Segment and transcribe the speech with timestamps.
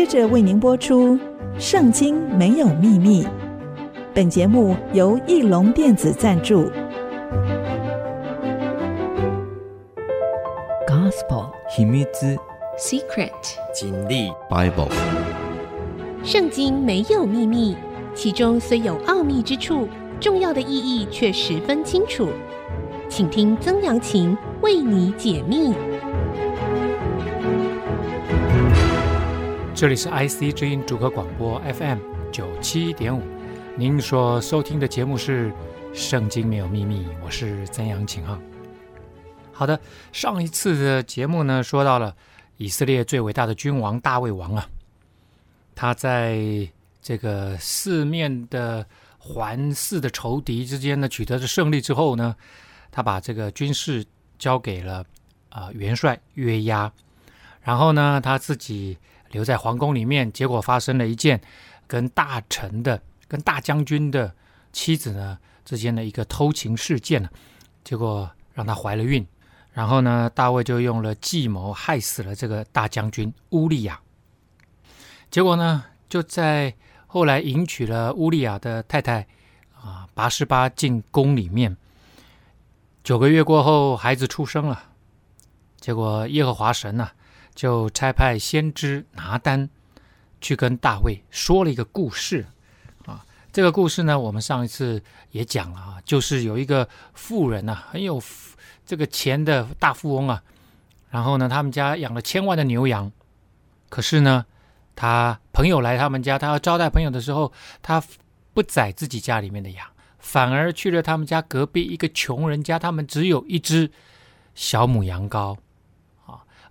[0.00, 1.14] 接着为您播出
[1.58, 3.22] 《圣经没有秘密》。
[4.14, 6.70] 本节目由翼龙电子赞助。
[10.88, 12.34] Gospel 秘密之
[12.78, 13.28] Secret
[13.74, 14.88] 经历 Bible。
[16.24, 17.76] 圣经没有秘密，
[18.14, 19.86] 其中虽有奥秘之处，
[20.18, 22.30] 重要的意义却十分清楚。
[23.10, 25.74] 请听曾阳晴为你解密。
[29.80, 33.22] 这里是 IC 之音主客广播 FM 九七点五，
[33.78, 35.50] 您所收听的节目是
[35.94, 38.38] 《圣经没有秘密》，我是曾阳晴哈。
[39.50, 39.80] 好的，
[40.12, 42.14] 上一次的节目呢，说到了
[42.58, 44.68] 以色列最伟大的君王大卫王啊，
[45.74, 46.38] 他在
[47.00, 52.36] 这个四面的环伺的仇敌之间呢，取得了胜利之后呢，
[52.90, 54.04] 他把这个军事
[54.38, 55.02] 交给了
[55.48, 56.92] 啊、元帅约押，
[57.62, 58.98] 然后呢，他自己。
[59.30, 61.40] 留在皇宫里面，结果发生了一件
[61.86, 64.34] 跟大臣的、跟大将军的
[64.72, 67.28] 妻子呢之间的一个偷情事件呢，
[67.84, 69.24] 结果让她怀了孕，
[69.72, 74.00] 然后呢，大卫就用了计谋害死了这个大将军乌利亚。
[75.30, 76.74] 结果呢，就在
[77.06, 79.26] 后来迎娶了乌利亚的太太
[79.80, 81.76] 啊拔示巴进宫里面，
[83.04, 84.90] 九个月过后，孩子出生了，
[85.78, 87.14] 结果耶和华神呢、啊。
[87.54, 89.68] 就差派先知拿单
[90.40, 92.46] 去跟大卫说了一个故事
[93.06, 93.24] 啊。
[93.52, 98.22] 这个故事呢，我们上一次也讲了啊，就是有一个富人啊，很有
[98.86, 100.42] 这个钱的大富翁啊。
[101.10, 103.10] 然后呢，他们家养了千万的牛羊，
[103.88, 104.46] 可是呢，
[104.94, 108.00] 他朋友来他们家，他要招待朋友的时候，他
[108.54, 109.84] 不宰自己家里面的羊，
[110.20, 113.90] 反而去了他们家隔壁一个穷人家，他们只有一只
[114.54, 115.56] 小母羊羔。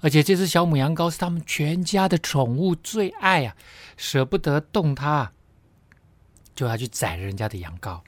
[0.02, 3.56] 而且这只小母羊羔是他们全家的宠物，最爱啊，
[3.98, 5.32] 舍不得动它，
[6.56, 8.00] 就要去宰人家的羊羔。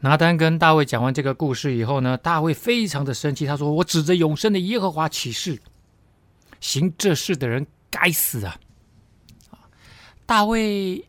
[0.00, 5.60] 拿单跟大卫讲完这个故事以后呢，大卫非常的生气，他说：“我指着永生的耶和华起誓，
[6.60, 8.58] 行这事的人该死啊！”
[10.24, 11.06] 大卫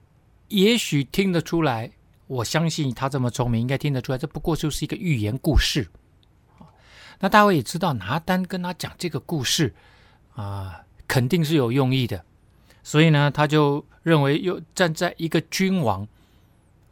[0.49, 1.89] 也许听得出来，
[2.27, 5.89] 我相信他这么聪明，应该听得出来，这不过就是一个寓言故事。
[7.19, 9.73] 那大卫也知道拿单跟他讲这个故事。
[10.35, 12.25] 啊，肯定是有用意的，
[12.81, 16.07] 所以呢，他就认为又站在一个君王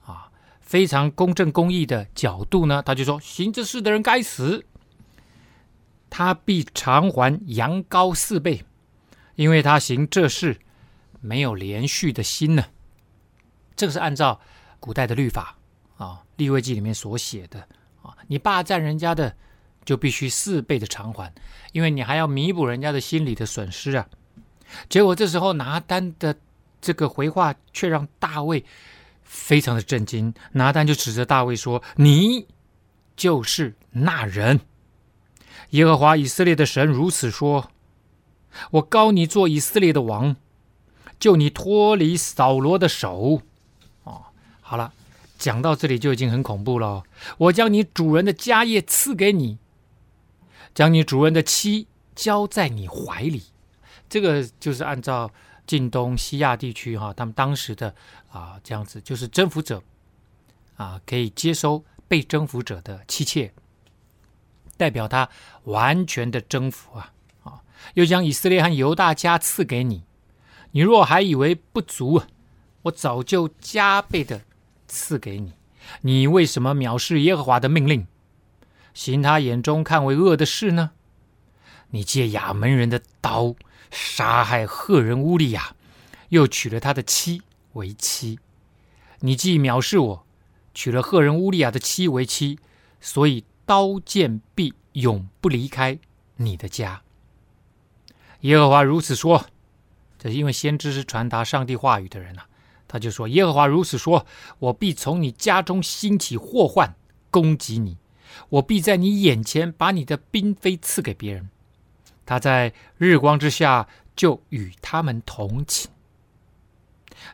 [0.06, 0.30] 啊
[0.60, 4.64] 非常公正公义的角度呢，他就说：行这事的人该死，
[6.10, 8.64] 他必偿还羊羔四倍，
[9.36, 10.60] 因为他行这事
[11.20, 12.66] 没有连续的心呢。
[13.76, 14.40] 这个是按照
[14.80, 15.58] 古代的律法
[15.98, 17.68] 啊，立位记里面所写的
[18.04, 19.36] 啊，你霸占人家的。
[19.84, 21.34] 就必须四倍的偿还，
[21.72, 24.08] 因为你还要弥补人家的心理的损失啊。
[24.90, 26.36] 结果这时候拿单的
[26.80, 28.64] 这个回话却让大卫
[29.24, 30.34] 非常的震惊。
[30.54, 32.48] 拿单就指着大卫说：“你
[33.18, 34.62] 就是那人。
[35.72, 37.72] 耶和华以色列的神如此说：
[38.72, 40.36] 我膏你做以色列的王，
[41.20, 43.42] 救你脱离扫罗的手。”
[44.04, 44.24] 哦，
[44.62, 44.94] 好了，
[45.38, 47.04] 讲到这里就已经很恐怖了。
[47.38, 49.58] 我将你主人的家业赐给你。
[50.74, 53.44] 将你主人的妻交在你怀里，
[54.10, 55.32] 这个就是按照
[55.68, 57.94] 近东西亚地区哈，他们当时的
[58.30, 59.82] 啊这样子，就是征服者
[60.76, 63.54] 啊可以接收被征服者的妻妾，
[64.78, 65.30] 代表他
[65.64, 67.62] 完全的征服啊啊！
[67.94, 70.04] 又将以色列和犹大家赐给你，
[70.72, 72.24] 你若还以为不足，
[72.84, 74.42] 我早就加倍的
[74.88, 75.54] 赐给你，
[76.02, 78.08] 你为什么藐视耶和华的命令？
[78.94, 80.92] 行他眼中看为恶的事呢？
[81.92, 83.56] 你借亚扪人的刀
[83.90, 85.76] 杀害赫人乌利亚，
[86.30, 87.42] 又娶了他的妻
[87.74, 88.40] 为妻。
[89.20, 90.26] 你既藐视我，
[90.74, 92.60] 娶了赫人乌利亚的妻为妻，
[93.00, 96.00] 所以刀剑必永不离开
[96.38, 97.02] 你的家。
[98.42, 99.46] 耶和华如此说，
[100.18, 102.48] 这是因为先知是传达上帝话语的人呐、啊，
[102.88, 104.26] 他就说：耶和华如此说，
[104.60, 106.96] 我必从你家中兴起祸患，
[107.30, 107.98] 攻击你。
[108.50, 111.50] 我必在你眼前把你的嫔妃赐给别人，
[112.26, 115.90] 他在日光之下就与他们同寝。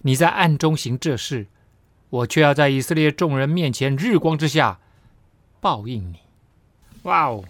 [0.01, 1.47] 你在暗中行这事，
[2.09, 4.79] 我却要在以色列众人面前日光之下
[5.59, 6.19] 报应你。
[7.03, 7.45] 哇哦，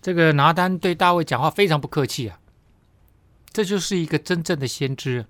[0.00, 2.38] 这个拿单对大卫讲话非常不客气啊！
[3.52, 5.26] 这就是一个真正的先知，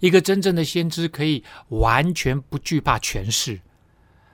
[0.00, 3.60] 一个真正的先知可以完全不惧怕权势。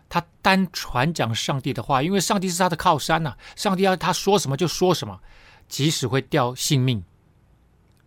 [0.09, 3.39] 他单传讲上帝的话，因为上帝是他的靠山呐、啊。
[3.57, 5.21] 上帝要他说什么就说什么，
[5.69, 7.05] 即使会掉性命，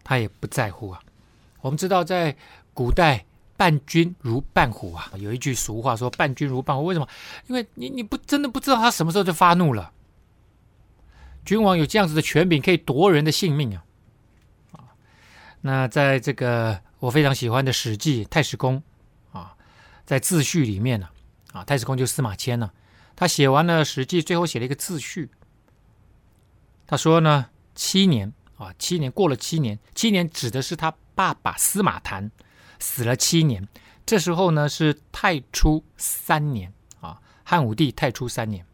[0.03, 1.01] 他也不在乎啊。
[1.61, 2.35] 我们知道在
[2.73, 3.25] 古代。
[3.59, 5.11] 伴君如伴虎啊！
[5.17, 7.05] 有一句俗话说“伴君如伴虎”，为什么？
[7.47, 9.91] 因为你你不真的不知道他什么时候就发怒了。
[11.43, 13.83] 君王有这样子的权柄，可以夺人的性命啊！
[14.71, 14.79] 啊，
[15.59, 18.81] 那在这个我非常喜欢的《史记·太史公》
[19.37, 19.53] 啊，
[20.05, 21.09] 在自序里面呢，
[21.53, 22.71] 啊太史公就司马迁呢，
[23.15, 25.29] 他写完了《史记》，最后写了一个自序。
[26.87, 32.31] 他说呢，七年啊，七年过了七年，七年指的是他爸爸司马谈。
[32.81, 33.67] 死了七年，
[34.05, 38.65] 这时候呢是太初三年啊，汉武帝太初三年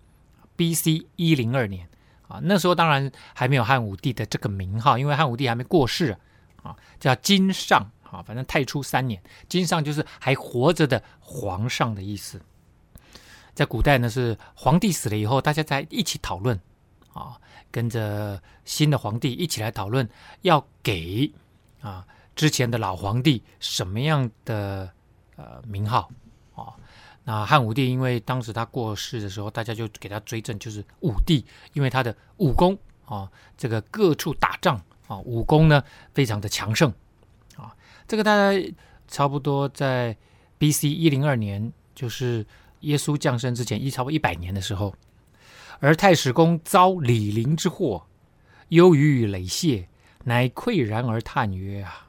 [0.56, 1.08] ，B.C.
[1.16, 1.90] 一零二年
[2.28, 6.16] 啊，那时候当然还没有汉武帝的这个名号，因为汉武帝还没过世
[6.62, 9.20] 啊，叫金上啊，反正太初三年，
[9.50, 12.40] 金上就是还活着的皇上的意思。
[13.56, 16.60] 在古代呢，是皇帝死了以后，大家在一起讨论
[17.14, 17.40] 啊，
[17.72, 20.08] 跟着新的皇帝一起来讨论
[20.42, 21.32] 要给
[21.82, 22.06] 啊。
[22.36, 24.92] 之前的老皇帝什么样的
[25.38, 26.12] 呃名号
[26.54, 26.76] 啊、
[27.24, 34.76] 那汉武帝因为当时他过世的时候，大家就给他追赠就是武帝，因为他的武功啊、这个各处打仗
[35.08, 35.82] 啊、武功呢
[36.14, 36.94] 非常的强盛
[37.56, 37.74] 啊、
[38.06, 38.62] 这个大概
[39.08, 40.18] 差不多在
[40.58, 40.90] B.C.
[40.90, 42.46] 一零二年，就是
[42.86, 44.96] 耶稣降生之前一超过一百年的时候，
[45.80, 48.08] 而太史公遭李陵之祸，
[48.70, 49.88] 忧于累谢，
[50.24, 52.08] 乃喟然而叹曰：“啊！”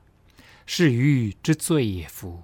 [0.67, 2.43] 是余之罪也夫，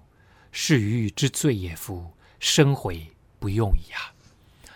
[0.53, 3.05] 是余之罪也夫，生悔
[3.41, 4.15] 不用矣啊！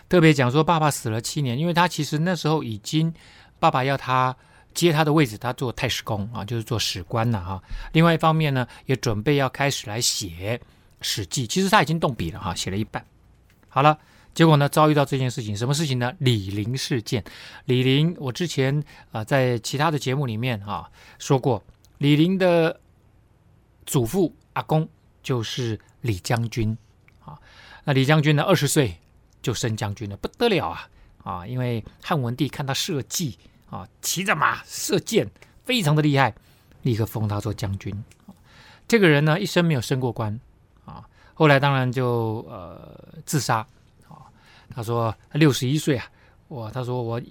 [0.09, 3.13] 特别讲说，爸爸死了七年，因为他其实那时候已经，
[3.57, 4.35] 爸爸要他
[4.73, 7.63] 接他的位置，他做太史公啊，就是做史官了哈。
[7.93, 10.57] 另外一方面呢，也准备要开始来写
[10.99, 13.05] 《史记》，其实他已经动笔了哈，写了一半。
[13.69, 13.97] 好了，
[14.33, 16.13] 结果呢，遭遇到这件事情，什么事情呢？
[16.19, 17.23] 李陵事件。
[17.65, 21.63] 李陵，我之前啊在其他的节目里面啊说过，
[21.97, 22.79] 李陵的。
[23.89, 24.85] 祖父阿公
[25.23, 26.77] 就是李将军
[27.23, 27.39] 啊，
[27.85, 28.97] 那李将军呢，二十岁
[29.41, 30.89] 就升将军了，不得了啊
[31.23, 31.47] 啊！
[31.47, 35.25] 因为汉文帝看他射骑啊，骑着马射箭
[35.63, 36.35] 非常的厉害，
[36.81, 38.03] 立刻封他做将军。
[38.89, 40.37] 这个人呢，一生没有升过官，
[41.37, 43.57] 后来当然就呃自杀
[44.09, 44.25] 啊。
[44.73, 46.05] 他说六十一岁啊，
[46.47, 47.21] 我他说我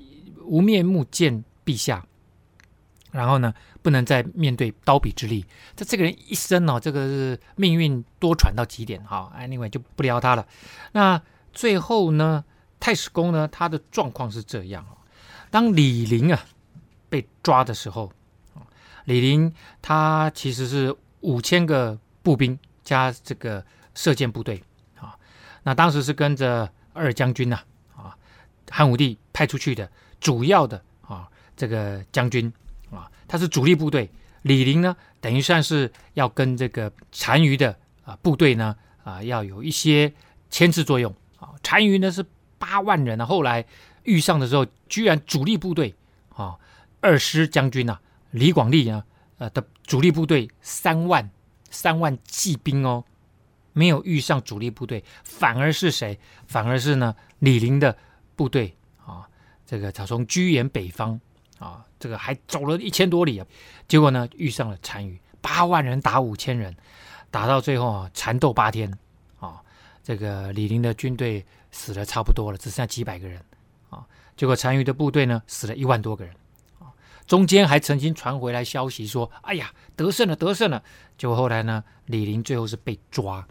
[0.44, 2.06] 无面目见陛下。
[3.12, 5.43] 然后呢，不能再面对刀笔之力。
[5.75, 9.32] 这这个人一生哦，这个是命运多舛到极点哈。
[9.35, 10.47] 哎，另外就不聊他了。
[10.93, 11.23] 那
[11.55, 12.44] 最后呢，
[12.79, 15.00] 太史公呢，他的状况是这样啊。
[15.50, 16.44] 当李陵啊
[17.09, 18.12] 被抓的时候，
[19.05, 19.50] 李陵
[19.81, 23.64] 他其实是五千个步兵加这个
[23.96, 24.62] 射箭部队
[24.94, 25.19] 啊。
[25.64, 27.58] 那当时是跟着二将军呐
[27.96, 28.16] 啊，
[28.70, 29.90] 汉武帝派出去的
[30.20, 32.52] 主要的啊这个将军。
[32.88, 34.08] 啊，他是主力部队，
[34.43, 40.14] 李陵呢，等于算是要跟这个单于的啊部队呢啊要有一些
[40.50, 41.50] 牵制作用啊。
[41.60, 42.25] 单于呢是
[42.58, 43.66] 八万人呢，后来
[44.04, 45.96] 遇上的时候，居然主力部队
[46.28, 46.56] 啊
[47.00, 47.99] 二师将军呐
[48.31, 49.04] 李广利啊
[49.38, 51.28] 呃的主力部队三万
[51.69, 53.04] 三万骑兵哦，
[53.76, 56.19] 没有遇上主力部队，反而是谁？
[56.46, 57.94] 反而是呢李陵的
[58.34, 58.75] 部队
[59.05, 59.28] 啊，
[59.67, 61.20] 这个他从居延北方。
[61.58, 63.46] 啊，这个还走了一千多里啊，
[63.88, 66.76] 结果呢遇上了单于，八万人打五千人，
[67.30, 68.92] 打到最后啊，缠斗八天
[69.40, 69.62] 啊，
[70.02, 73.42] 这个李陵的军队死了差不多了，只剩下几百个人
[73.88, 74.04] 啊，
[74.37, 76.35] 结果单于的部队呢死了一万多个人
[76.78, 76.92] 啊，
[77.26, 80.83] 中间还曾经传回来消息说，哎呀得胜了得胜了，
[81.16, 83.49] 结果后来呢李陵最后是被抓，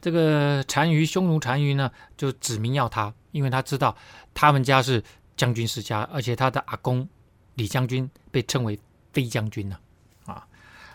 [0.00, 3.96] 这个单于匈奴单于呢就指名要他，因为他知道
[4.34, 5.02] 他们家是。
[5.38, 7.08] 将军世家，而且他的阿公
[7.54, 8.76] 李将军被称为
[9.12, 9.78] 飞将军呢。
[10.26, 10.44] 啊，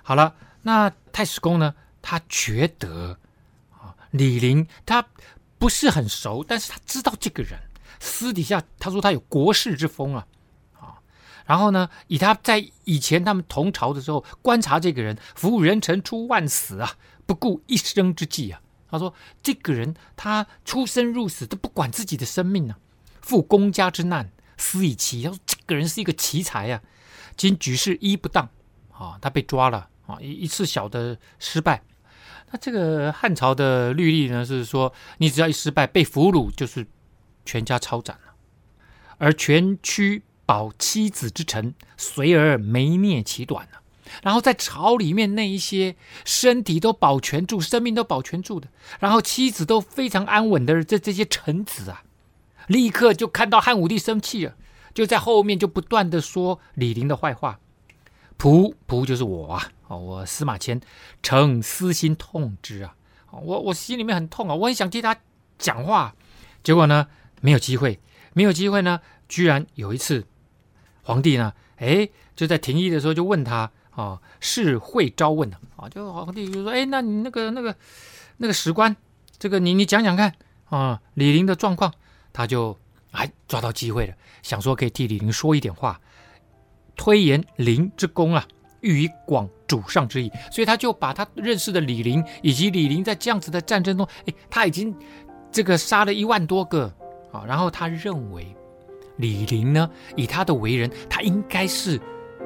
[0.04, 1.74] 好了，那太史公呢？
[2.02, 3.18] 他觉得
[3.72, 5.08] 啊，李陵他
[5.58, 7.58] 不是很熟，但是他知道这个人，
[8.02, 10.28] 私底下他说他有国士之风啊，
[10.78, 11.00] 啊，
[11.46, 18.60] 然后呢，以他在以前他们同朝的时候观察这个人，服务人臣出万死啊，不顾一生之计啊。
[18.94, 22.80] 他说这个人他出生入死都不管自己的生命呢、啊。
[23.22, 25.24] 负公家之难，私以奇。
[25.24, 26.82] 他说：“这个人是一个奇才、啊，
[27.38, 28.50] 今举事一不当，
[28.92, 31.82] 啊，他被抓了啊，一一次小的失败。
[32.52, 36.86] 那这个汉朝的律例呢，是说你只要一失败，被俘虏就是
[37.46, 38.34] 全家抄斩了，
[39.20, 43.83] 而全区保妻子之臣，随而没灭其短了。
[44.22, 48.68] 然后在朝里面那一些身体都保全住，生命都保全住的，
[49.00, 52.04] 然后妻子都非常安稳的这这些臣子啊。”
[52.68, 54.56] 立刻就看到汉武帝生气了，
[54.94, 57.60] 就在后面就不断的说李陵的坏话。
[58.38, 60.80] 仆仆就是我啊，哦，我司马迁
[61.22, 62.96] 诚私心痛之啊，
[63.32, 65.18] 我我心里面很痛啊，我很想替他
[65.58, 66.16] 讲话，
[66.64, 67.08] 结果呢，
[67.42, 68.00] 没有机会，
[68.34, 70.26] 没有机会呢，居然有一次，
[71.04, 77.76] 皇帝呢，哎，就在廷议的时候就问他啊，是会招问的啊，就皇帝就说，哎，那你那个那个
[78.38, 78.96] 那个史官，
[79.38, 80.34] 这个你你讲讲看
[80.66, 81.94] 啊，李陵的状况，
[82.32, 82.78] 他就
[83.12, 86.00] 哎抓到机会了，想说可以替李陵说一点话。
[86.96, 88.48] 推言陵之功啊，
[88.82, 94.96] 欲以广主上之意，所以他就把他认识的李陵，以及李陵在这样子的战争中，哎，他已经
[95.52, 96.94] 这个杀了一万多个
[97.32, 98.56] 啊，然后他认为
[99.18, 102.00] 李陵呢，以他的为人，他应该是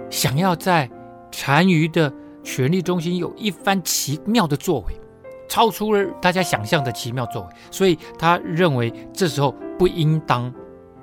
[0.09, 0.89] 想要在
[1.31, 2.12] 单于的
[2.43, 5.00] 权力中心有一番奇妙的作为，
[5.48, 10.53] 超出了大家想象的奇妙作为，所以他认为这时候不应当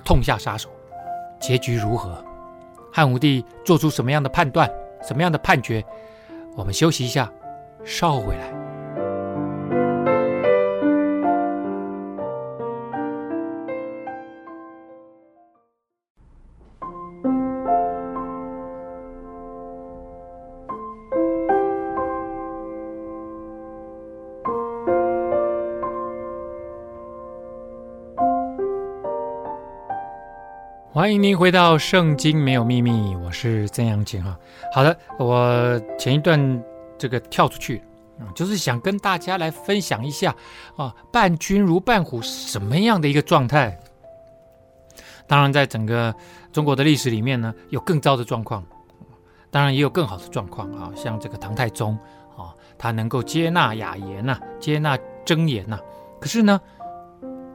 [0.03, 0.69] 痛下杀手，
[1.39, 2.23] 结局如何？
[2.91, 4.69] 汉武帝做出什么样的判断，
[5.01, 5.83] 什么样的判决？
[6.55, 7.31] 我们休息一下，
[7.83, 8.64] 稍后回来。
[31.05, 34.35] 欢迎您回到《圣经没有秘密》，我是曾阳晴哈。
[34.73, 36.63] 好的，我前一段
[36.97, 37.79] 这个跳出去，
[38.33, 40.35] 就是想跟大家来分享一下
[40.75, 43.77] 啊，伴君如伴虎什么样的一个状态。
[45.27, 46.11] 当然，在整个
[46.51, 48.65] 中国的历史里面呢，有更糟的状况，
[49.51, 51.95] 当然也有更好的状况啊，像这个唐太宗
[52.35, 55.79] 啊，他能够接纳雅言呐，接纳真言呐。
[56.19, 56.59] 可是呢，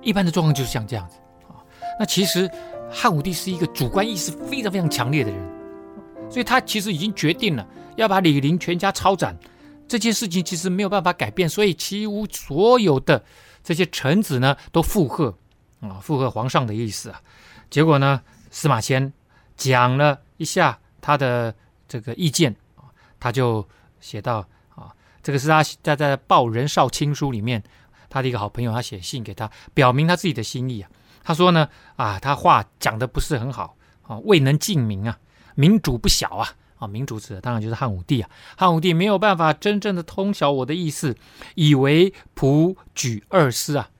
[0.02, 1.16] 一般的状况就是像这样子
[1.48, 1.58] 啊。
[1.98, 2.48] 那其实。
[2.90, 7.66] 汉武帝是一个主观意识非常非常强烈的人，所以他其实已经决定了
[7.96, 9.38] 要把李陵全家抄斩。
[9.86, 13.24] 这件事情其实没有办法改变，所以几乎所有的
[13.62, 15.36] 这些臣子呢都附和
[15.80, 17.20] 啊，附和皇上的意思啊。
[17.68, 18.20] 结果呢，
[18.50, 19.12] 司马迁
[19.56, 21.54] 讲了一下他的
[21.88, 22.86] 这个意见啊，
[23.18, 23.66] 他就
[24.00, 27.62] 写到啊，这个是他在在《报任少卿书》里面，
[28.08, 30.90] 他的一个好朋友他写信给他，表明他自己的心意啊。
[31.22, 35.18] 他说呢，啊，他话讲的不是很好啊，未能尽明啊，
[35.54, 41.16] 明主不晓啊，啊，明主指的当然就是汉武帝啊，汉武帝没有办法真正的通晓我的意思，
[41.54, 43.90] 以为仆举二师啊，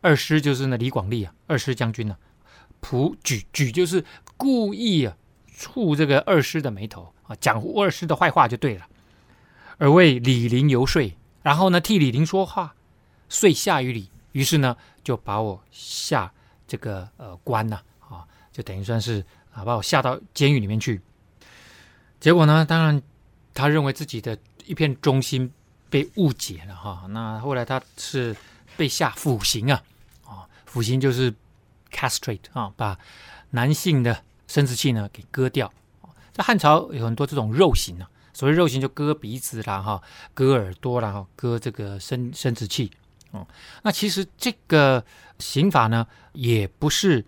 [0.00, 2.44] 二师就是那李广利啊，二师将军呢、啊，
[2.82, 4.04] 仆举举就是
[4.36, 5.16] 故意啊，
[5.56, 8.86] 触这个二师的眉头啊，讲二师的坏话就对了，
[9.78, 12.74] 而为李陵游说，然后呢替李陵说话，
[13.28, 14.10] 遂下于礼。
[14.32, 14.76] 于是呢，
[15.08, 16.30] 就把我下
[16.66, 19.24] 这个呃关呐，啊，就等于算是
[19.54, 21.00] 啊，把我下到监狱里面去。
[22.20, 23.00] 结果呢，当然
[23.54, 25.50] 他认为自己的一片忠心
[25.88, 27.06] 被误解了哈。
[27.08, 28.36] 那后来他是
[28.76, 29.82] 被下腐刑啊，
[30.26, 31.32] 啊，腐刑就是
[31.90, 32.98] castrate 啊，把
[33.52, 35.72] 男性的生殖器呢给割掉。
[36.34, 40.02] 在汉朝有很多这种肉刑啊，所谓肉刑就割鼻子啦哈，
[40.34, 42.92] 割耳朵啦哈，割这个生生殖器。
[43.30, 43.46] 哦，
[43.82, 45.04] 那其实这个
[45.38, 47.24] 刑法呢，也不是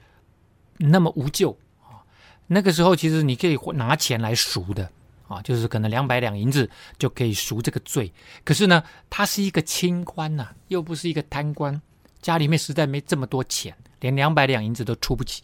[0.78, 1.50] 那么无救
[1.82, 2.00] 啊。
[2.46, 4.90] 那个时候，其实你可以拿钱来赎的
[5.28, 8.12] 啊，就是可能两百两银子就可以赎这个罪。
[8.44, 11.80] 可是呢，他是一个清官呐，又不是一个贪官，
[12.22, 15.42] 家里面实在没这么多钱，连两百两银子都出不起。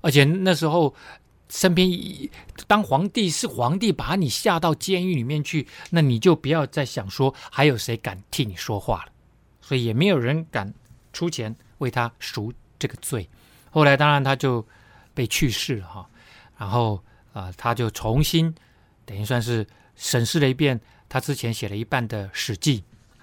[0.00, 0.94] 而且那时候
[1.50, 1.86] 身边
[2.66, 9.12] 当皇帝是皇帝，把你下到监狱里面去，那你就不要再想说还有谁敢替你说话了。
[9.70, 10.74] 所以也没有人敢
[11.12, 13.30] 出钱为他赎这个罪。
[13.70, 14.66] 后来当然他就
[15.14, 16.10] 被去世了哈，
[16.58, 17.00] 然后
[17.32, 18.52] 啊、他就重新
[19.04, 22.80] 等于算是审视了一遍他之前写了一半的《史记》，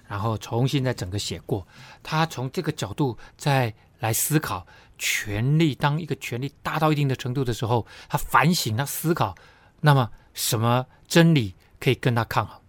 [0.07, 1.67] 然后重新再整个写过。
[2.01, 4.65] 他从这个角度再来思考
[4.97, 9.35] 权力，当一个权力大到一定的程度的时候，他反省，他思考，
[9.81, 12.61] 那么什么真理可以跟他抗衡？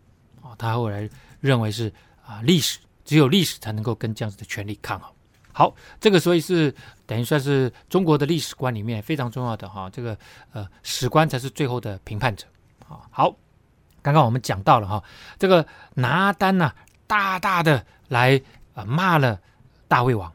[0.43, 1.09] 哦，他后来
[1.39, 1.95] 认为是
[2.27, 2.81] 啊历史。
[3.09, 5.11] 只有历史才能够跟这样子的权力抗衡。
[5.51, 6.75] 好，这个所以是
[7.07, 9.89] 等于算是中国的历史观里面非常重要的哈。
[9.89, 10.15] 这个
[10.53, 12.47] 呃，史官才是最后的评判者
[12.87, 13.01] 啊。
[13.11, 13.35] 好，
[14.03, 15.03] 刚刚我们讲到了哈，
[15.39, 16.71] 这个拿单呐，
[17.07, 18.39] 大大的来
[18.75, 19.41] 啊骂了
[19.89, 20.31] 大魏王。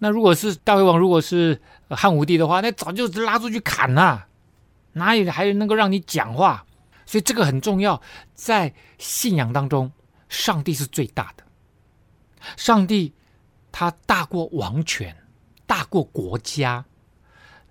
[0.00, 4.26] 那如果是大魏王，如果是汉武帝的话，那早就拉出去砍了，
[4.94, 6.66] 哪里还有能够让你讲话？
[7.06, 8.02] 所以这个很重要，
[8.34, 9.92] 在信仰当中，
[10.28, 11.44] 上帝是最大的。
[12.56, 13.12] 上帝，
[13.70, 15.16] 他大过王权，
[15.66, 16.84] 大过国家。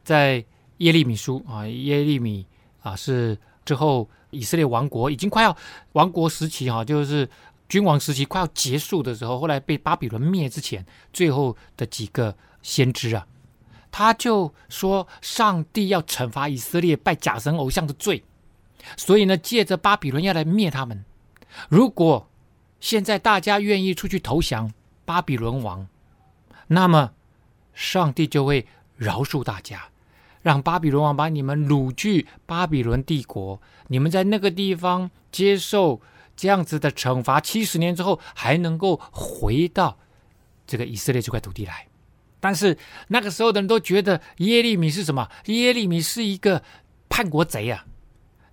[0.04, 0.46] 在
[0.78, 2.46] 耶利米书啊，耶利米
[2.82, 5.56] 啊是之后以色列王国已经快要
[5.92, 7.30] 王国时期哈，就是
[7.68, 13.28] 君王时期快要结束的时候，后来被巴比伦灭之前，最后的几个先知啊，
[13.92, 18.24] 他就说上帝要惩罚以色列拜假神偶像的罪，
[18.96, 21.04] 所以呢，借着巴比伦要来灭他们。
[21.68, 22.30] 如果
[22.80, 24.72] 现在大家愿意出去投降
[25.06, 25.88] 巴比伦王，
[26.68, 27.12] 那么
[27.74, 29.90] 上帝就会饶恕大家。
[30.44, 36.00] 让巴比伦王把你们掳去巴比伦帝国，你们在那个地方接受
[36.38, 39.98] 这样子的惩罚，七十年之后还能够回到
[40.66, 41.88] 这个以色列这块土地来。
[42.40, 42.78] 但是
[43.10, 45.28] 那个时候的人都觉得耶利米是什么？
[45.48, 46.64] 耶利米是一个
[47.10, 47.86] 叛国贼啊！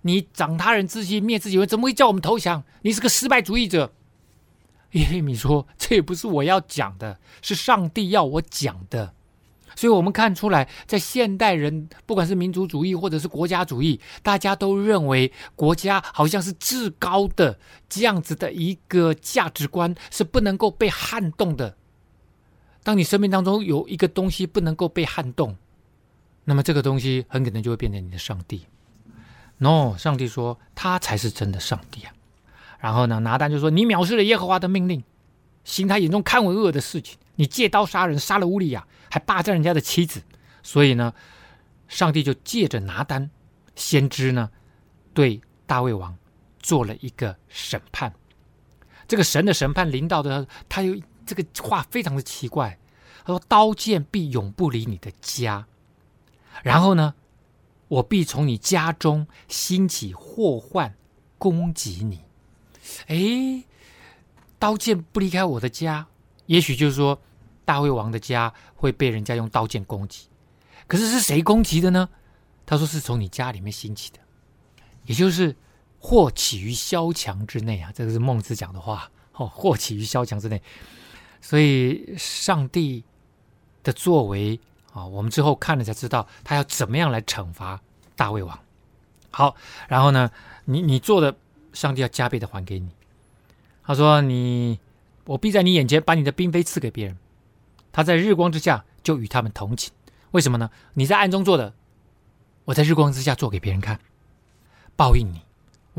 [0.01, 2.63] 你长他人之心，灭自己人，怎么会叫我们投降？
[2.81, 3.93] 你是个失败主义者。
[4.95, 9.13] 耶利米说：“这也不是我要讲的，是上帝要我讲的。”
[9.75, 17.59] 所以，我们看出来，在现代人，不管是民族主义或者是国家主义，大家都认为国家好像是至高的
[17.89, 21.75] 这样子的一个价值观，是不能够被撼动的。
[22.83, 25.57] 当你生命当中有一个东西不能够被撼动，
[26.45, 28.65] 那么这个东西很可能就会变成你的上帝。
[29.57, 32.13] No，上帝说他才是真的上帝啊。
[32.85, 35.03] 然后呢，拿单就说：“你藐视了耶和华的命令，
[35.63, 40.21] 行他眼中看为恶的事情。”你借刀杀人，杀了乌利亚，还霸占人家的妻子，
[40.61, 41.11] 所以呢，
[41.87, 43.27] 上帝就借着拿单
[43.75, 44.51] 先知呢，
[45.15, 46.15] 对大卫王
[46.59, 48.13] 做了一个审判。
[49.07, 52.77] 这个神的审判临到的，他有这个话非常的奇怪，
[53.25, 55.65] 他说：“刀剑必永不离你的家，
[56.61, 57.15] 然后呢，
[57.87, 60.93] 我必从你家中兴起祸患
[61.39, 62.23] 攻击你。”
[63.07, 63.63] 哎，
[64.59, 66.05] 刀剑不离开我的家。
[66.45, 67.19] 也许就是说，
[67.63, 70.27] 大卫王的家会被人家用刀剑攻击，
[70.87, 72.07] 可是是谁攻击的呢？
[72.65, 74.19] 他说是从你家里面兴起的，
[75.05, 75.55] 也就是
[75.99, 79.09] 祸起于萧墙之内啊，这个是孟子讲的话。
[79.37, 80.61] 哦，祸起于萧墙之内，
[81.41, 83.03] 所以上帝
[83.83, 84.57] 的作为
[84.93, 87.81] 啊，我们之后看了才知道，他要怎么样来惩罚
[88.15, 88.57] 大卫王。
[89.31, 89.53] 好，
[89.89, 90.31] 然后呢，
[90.63, 91.35] 你你做的，
[91.75, 92.89] 上帝要加倍的还给你。
[93.83, 94.79] 他说你。
[95.27, 97.17] 我必在你眼前把你的嫔妃赐给别人，
[97.91, 99.91] 他在日光之下就与他们同寝。
[100.29, 100.69] 为什么呢？
[100.93, 101.73] 你在暗中做的，
[102.65, 103.99] 我在日光之下做给别人看，
[104.95, 105.41] 报应你。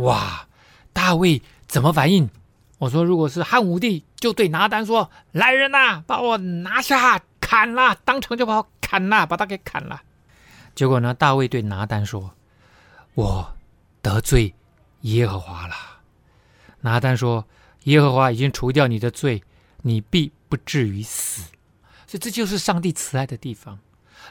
[0.05, 0.47] 哇！
[0.93, 2.31] 大卫怎么反应？
[2.79, 10.03] 我说，如果是汉武帝，就对拿单说：“来人呐，把我拿下，砍了，当场就把我砍了，把他给砍了。”
[10.77, 12.33] 结果呢，大卫对拿单说
[13.15, 13.57] ：“我
[14.01, 14.55] 得罪
[15.15, 15.75] 耶和华了。”
[16.83, 17.45] 拿单说。
[17.87, 19.41] 耶和华已经除掉你的罪，
[19.83, 21.43] 你必不至于死。
[22.05, 23.79] 所以这就是上帝慈爱的地方。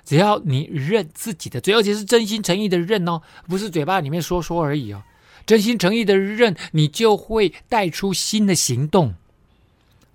[0.03, 5.01] 只要你认自己的罪，而且是真心诚意的认哦，不是嘴巴里面说说而已哦。
[5.45, 9.15] 真心诚意的认，你就会带出新的行动。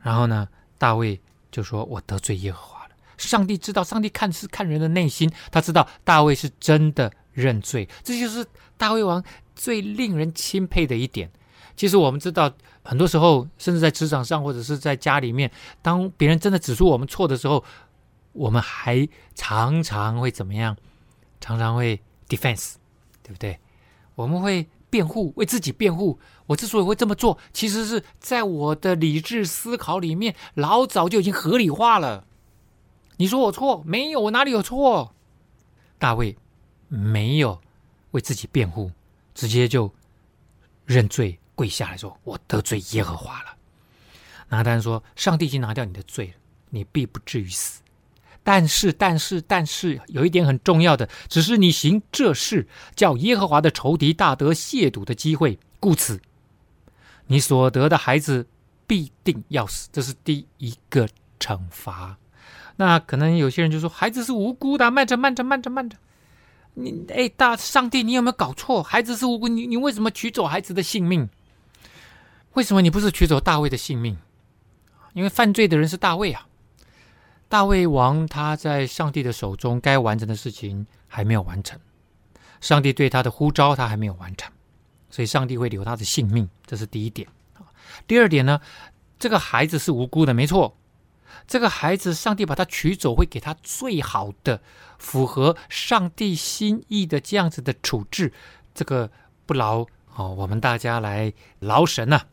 [0.03, 0.46] 然后呢，
[0.77, 1.18] 大卫
[1.51, 7.88] 就说：“我得罪耶和华了。”上帝知道，上帝看是看人的内心，他知道大卫是真的认罪。
[8.03, 9.23] 这就是大卫王
[9.55, 11.31] 最令人钦佩的一点。
[11.77, 17.64] 其实我们知道，很多时候，甚至在职场上或者是在家里面，当别人真的指出我们错的时候，
[18.33, 20.77] 我们还常常会怎么样？
[21.40, 22.75] 常常会 defense，
[23.23, 23.59] 对不对？
[24.14, 26.19] 我们会辩护，为自己辩护。
[26.47, 32.27] 我之所以会这么做，其实是在我的理智思考里面，老早就已经合理化了。
[33.16, 35.14] 你说我错，没有，我哪里有错？
[35.99, 36.37] 大卫
[36.90, 37.59] 没有
[38.11, 38.92] 为自己辩护，
[39.35, 39.90] 直接就
[40.85, 41.38] 认罪。
[41.55, 43.55] 跪下来说：“我得罪耶和华了。”
[44.48, 46.33] 拿单说：“上帝已经拿掉你的罪了，
[46.70, 47.83] 你必不至于死。
[48.42, 56.22] 但是，但是，但是，有一点很重要的，只是你行这事，叫耶和华的仇敌大得亵渎的机会，故此，
[57.26, 58.46] 你所得的孩子
[58.87, 59.90] 必定要死。
[59.92, 61.07] 这是第一个
[61.38, 62.16] 惩罚。
[62.76, 65.98] 那可能有些人就说：孩子是无辜的，慢着，慢着，慢着，慢着。
[66.74, 68.83] 你哎，大上帝，你有没有搞错？
[68.83, 71.28] 孩子是无辜，你你为什么取走孩子的性命？”
[72.54, 74.18] 为什么你不是取走大卫的性命？
[75.12, 76.46] 因为犯罪的人是大卫啊！
[77.48, 81.78] 大卫王他在上帝的手中该完成的事情还没有完成，
[82.61, 84.52] 上帝对他的呼召他还没有完成，
[85.11, 87.28] 所以上帝会留他的性命，这是第一点。
[88.06, 88.61] 第二点呢，
[89.18, 90.76] 这个孩子是无辜的，没错。
[91.47, 94.61] 这个孩子，上帝把他取走，会给他最好的、
[94.99, 98.33] 符合上帝心意的这样子的处置。
[98.75, 99.11] 这个
[99.47, 102.27] 不劳哦，我们大家来劳神呐、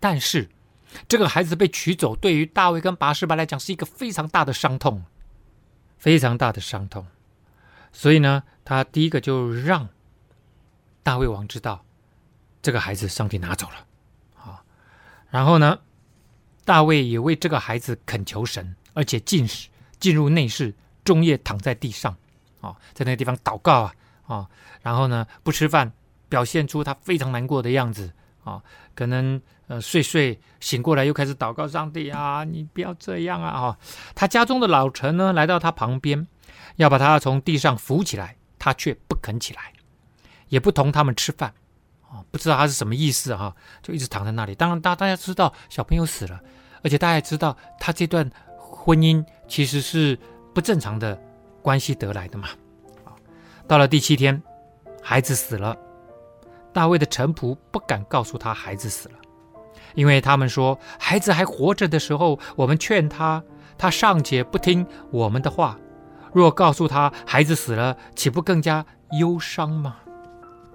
[0.00, 0.50] 但是，
[1.08, 5.04] 这个孩子被取走，对于大卫跟拔示巴来讲是一个非常大的伤痛，
[5.98, 7.06] 非常大的伤痛。
[7.92, 9.88] 所以呢，他第一个就让
[11.02, 11.84] 大卫王知道，
[12.62, 13.86] 这个孩子上帝拿走了，
[14.40, 14.64] 啊，
[15.30, 15.78] 然后呢，
[16.64, 19.68] 大卫也为这个孩子恳求神，而且进食，
[20.00, 20.74] 进入内室，
[21.04, 22.16] 终夜躺在地上，
[22.60, 23.94] 啊，在那个地方祷告啊，
[24.26, 24.48] 啊，
[24.82, 25.92] 然后呢，不吃饭，
[26.28, 28.12] 表现出他非常难过的样子，
[28.44, 28.62] 啊，
[28.94, 33.78] 可能呃睡睡醒过来又开始祷告上帝啊，你不要这样啊，啊，
[34.14, 36.26] 他家中的老臣呢来到他旁边，
[36.76, 39.72] 要把他从地上扶起来，他却不肯起来，
[40.48, 41.52] 也不同他们吃饭。
[42.30, 44.54] 不知道他是什么意思哈，就一直躺在那里。
[44.54, 46.40] 当然，大大家知道小朋友死了，
[46.82, 50.18] 而且大家知道他这段婚姻其实是
[50.54, 51.18] 不正常的
[51.62, 52.48] 关系得来的嘛。
[53.04, 53.12] 啊
[53.66, 54.42] 到了第七天，
[55.02, 55.76] 孩子死了，
[56.72, 59.14] 大卫的臣仆不敢告诉他孩子死了，
[59.94, 63.42] 因为他们说孩子还活着的时候，我们劝他，
[63.78, 65.78] 他尚且不听我们的话，
[66.32, 68.84] 若告诉他孩子死了，岂不更加
[69.18, 69.96] 忧伤吗？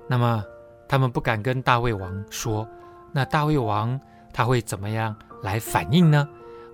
[0.08, 0.44] 那么。
[0.90, 2.68] 他们不敢跟大胃王说，
[3.14, 3.98] 那大胃王
[4.34, 6.28] 他会怎么样来反应呢？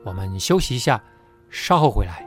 [0.05, 1.03] 我们休息一下，
[1.49, 2.24] 稍后回来。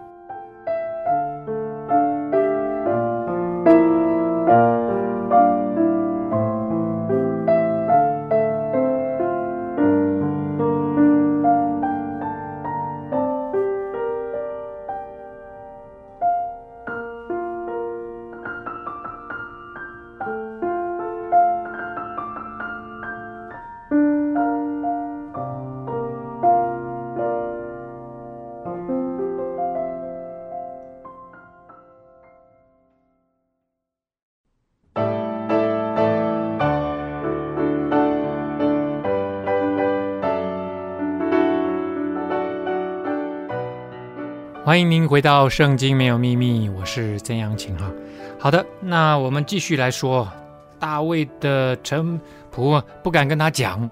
[44.68, 47.90] 欢迎您回到《圣经没有秘密》，我是曾阳晴哈。
[48.38, 50.30] 好的，那我们继续来说，
[50.78, 52.20] 大卫的臣
[52.54, 53.88] 仆不敢跟他讲，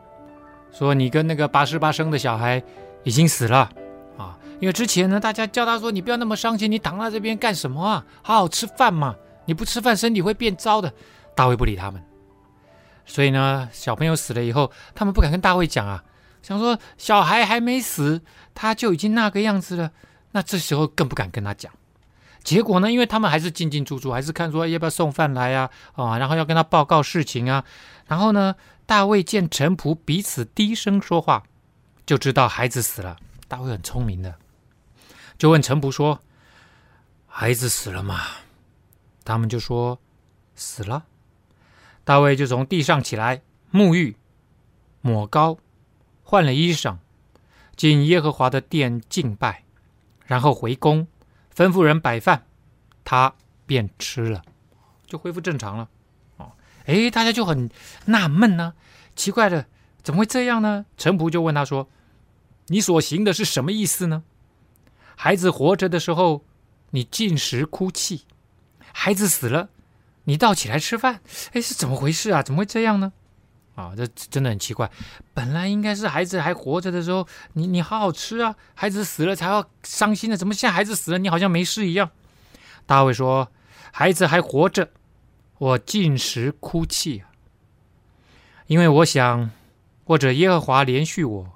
[0.70, 2.62] 说你跟那个八十八生的小孩
[3.04, 3.70] 已经死了
[4.18, 8.04] 啊，因为之前呢，大家叫他说你不要那么伤心，你躺在这边干什么啊？
[8.20, 10.92] 好好吃饭嘛，你不吃饭身体会变糟的。
[11.34, 12.04] 大卫不理他们，
[13.06, 16.04] 所以呢，小朋友死了以后，他们不敢跟大卫讲啊，
[16.42, 18.20] 想说小孩还没死，
[18.54, 19.90] 他就已经那个样子了。
[20.32, 21.72] 那这时候更不敢跟他讲，
[22.42, 27.64] 结果呢，因为他们还是进进出出，还是看说要不要送饭来呀，啊，然后要跟他报告事情啊，
[28.06, 31.42] 然后呢，大卫见臣仆彼此低声说话，
[32.04, 33.16] 就知道孩子死了。
[33.48, 34.34] 大卫很聪明的，
[35.38, 36.20] 就问臣仆说
[37.26, 38.22] ：“孩子死了吗？”
[39.24, 39.98] 他们就说
[40.56, 41.04] ：“死了。”
[42.04, 44.16] 大卫就从地上起来，沐浴、
[45.00, 45.58] 抹膏，
[46.22, 46.96] 换了衣裳，
[47.76, 49.62] 进耶和华的殿敬拜。
[50.26, 51.06] 然后回宫，
[51.54, 52.46] 吩咐人摆饭，
[53.04, 53.34] 他
[53.64, 54.42] 便吃了，
[55.06, 55.88] 就恢复正常了。
[56.36, 56.52] 哦，
[56.84, 57.70] 哎，大家就很
[58.04, 58.74] 纳闷呢，
[59.14, 59.66] 奇怪的，
[60.02, 60.86] 怎么会这样呢？
[60.96, 61.88] 陈仆就问他说
[62.68, 64.24] ：“你所行的是什么意思呢？
[65.14, 66.44] 孩子活着的时候，
[66.90, 68.26] 你禁食哭泣；
[68.92, 69.70] 孩子死了，
[70.24, 71.20] 你倒起来吃饭。
[71.52, 72.42] 哎，是怎么回事啊？
[72.42, 73.12] 怎么会这样呢？”
[73.76, 74.90] 啊，这真的很奇怪。
[75.32, 78.56] 本来应该是孩子还活着的时候，你你好好吃啊。
[78.74, 82.10] 孩子死了才要伤心的，怎么现在孩子死了，你好像没事一样？
[82.86, 83.52] 大卫说
[83.92, 84.88] ：“孩子还活着，
[85.58, 87.22] 我进食哭泣，
[88.66, 89.50] 因为我想，
[90.04, 91.52] 或者耶和华怜恤我，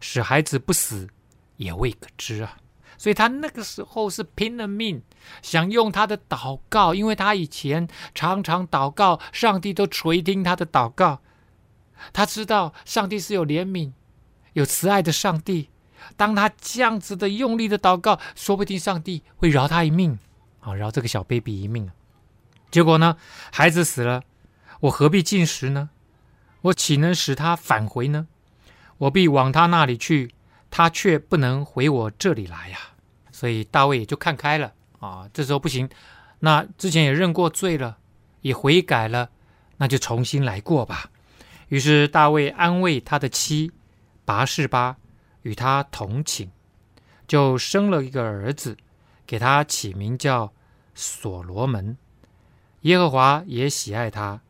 [0.00, 1.08] 使孩子不死，
[1.56, 2.56] 也未可知啊。”
[2.96, 5.02] 所以他那个时候是拼了命
[5.40, 11.20] 想用他的祷告，因为他以前常常祷告，上帝都垂听他的祷告。
[12.12, 13.92] 他知道上帝是有怜悯、
[14.52, 15.70] 有慈爱的上帝。
[16.16, 20.18] 当他这样子的用力的祷告，说不定上帝会饶他一命，
[20.60, 21.90] 啊，饶这个小 baby 一命。
[22.70, 23.16] 结果呢，
[23.52, 24.22] 孩子死了，
[24.80, 25.90] 我何必进食呢？
[26.62, 28.28] 我岂能使他返回呢？
[28.96, 30.34] 我必往他那里去，
[30.70, 32.78] 他却不能回我这里来呀。
[33.32, 35.28] 所以大卫也就看开了啊。
[35.32, 35.88] 这时候不行，
[36.38, 37.98] 那之前也认过罪了，
[38.40, 39.30] 也悔改了，
[39.76, 41.10] 那就重新来过吧。
[41.70, 43.70] 于是大卫安慰他的妻
[44.24, 44.96] 拔示巴，
[45.42, 46.48] 与他同寝，
[47.28, 48.76] 就生了一个儿子，
[49.24, 50.52] 给他起名叫
[50.96, 51.96] 所罗门。
[52.80, 54.40] 耶和华也喜爱他，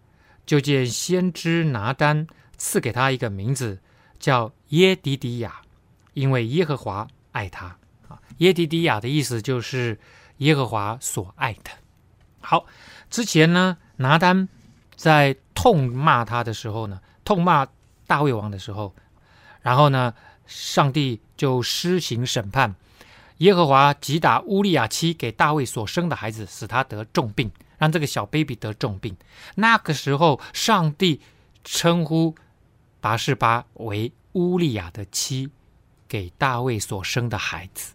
[0.46, 3.80] 就见先知拿单赐给他一个名字，
[4.18, 5.60] 叫耶迪迪亚，
[6.14, 7.76] 因为耶和华爱他。
[8.08, 10.00] 啊，耶迪迪亚的意思就是
[10.38, 11.70] 耶和华所爱的。
[12.40, 12.64] 好，
[13.10, 14.48] 之前呢，拿单
[14.96, 16.98] 在痛骂他的时候呢。
[17.30, 17.64] 痛骂
[18.08, 18.92] 大卫王的时候，
[19.62, 20.12] 然后呢，
[20.48, 22.74] 上帝就施行审判。
[23.36, 29.16] 耶和华击打乌利亚妻给大卫所生的孩子，使他得重病，让这个小 baby 得重病。
[29.54, 31.20] 那个时候，上帝
[31.62, 32.34] 称呼
[33.00, 35.48] 拔示巴为乌利亚的妻，
[36.08, 37.92] 给大卫所生的孩子。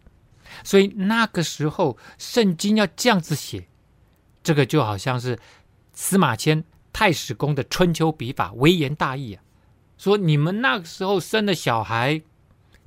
[0.64, 3.68] 所以那个时候，圣经要这样子写，
[4.42, 5.38] 这个就好像是
[5.92, 6.64] 司马迁
[6.96, 9.44] 太史公的春秋笔法，微言大义啊。
[9.98, 12.22] 说你们那个时候生的小孩，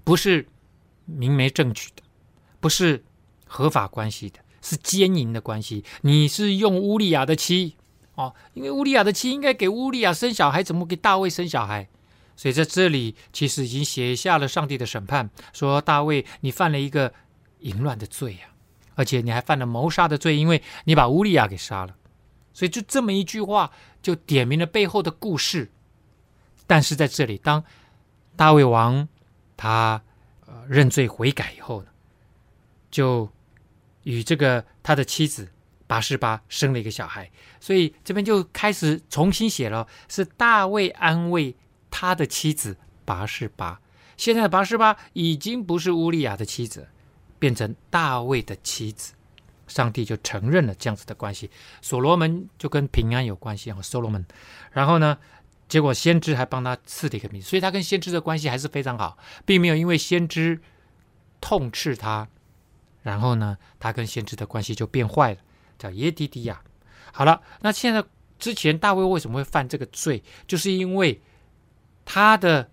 [0.02, 0.48] 不是
[1.04, 2.02] 明媒正娶的，
[2.58, 3.04] 不是
[3.44, 5.84] 合法关系的，是奸淫的关系。
[6.00, 7.76] 你是用乌利亚的妻
[8.14, 11.86] 哦，因为乌利亚的妻应该给乌利亚生小孩，怎么给大卫生小孩？
[12.34, 17.12] 所以在这里其实已经写下了上帝的审判，说大卫你犯了一个
[17.58, 21.94] 淫乱的罪呀、啊，而且你还犯了谋杀的罪，因为你把乌利亚给杀了。
[22.58, 23.70] 所以就这么一句话，
[24.02, 25.70] 就点明了背后的故事。
[26.66, 27.62] 但是在这里，当
[28.34, 29.08] 大卫王
[29.56, 30.02] 他
[30.44, 31.88] 呃认罪悔改以后呢，
[32.90, 33.30] 就
[34.02, 35.48] 与这个他的妻子
[35.86, 41.54] 拔示巴生了一个小孩，所以这边就开始重新写了，是大卫安慰
[41.92, 43.80] 他的妻子拔示巴。
[44.16, 46.88] 现在的拔示巴已经不是乌利亚的妻子，
[47.38, 49.12] 变成大卫的妻子，
[49.68, 51.48] 上帝就承认了这样子的关系。
[51.80, 54.26] 所罗门就跟平安有关系啊，所罗门，
[54.72, 55.16] 然后呢？
[55.68, 60.62] 结果先知还帮他赐了一个名，所以他跟先知的关系还是非常好，并没有因为先知
[61.42, 62.26] 痛斥他，
[63.02, 65.40] 然后呢，他跟先知的关系就变坏了，
[65.78, 66.62] 叫耶迪迪亚。
[67.12, 68.02] 好了，那现在
[68.38, 70.22] 之前大卫为什么会犯这个罪？
[70.46, 71.20] 就是因为
[72.06, 72.70] 他的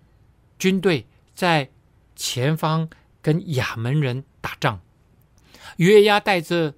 [0.58, 1.70] 军队在
[2.16, 2.90] 前方
[3.22, 4.80] 跟亚门人打仗，
[5.76, 6.74] 约押带着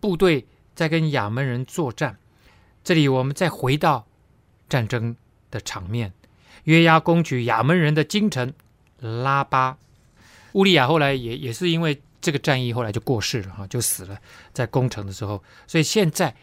[0.00, 2.18] 部队在跟亚门人作战。
[2.82, 4.06] 这里我们再回到
[4.68, 5.14] 战争
[5.50, 6.12] 的场面，
[6.64, 8.52] 约押攻取亚门人的京城
[8.98, 9.76] 拉巴，
[10.52, 14.18] 乌利亚后来也也是因为这个战役，后来就过世了哈，就死了
[14.52, 15.42] 在攻城的时候。
[15.66, 16.34] 所以现在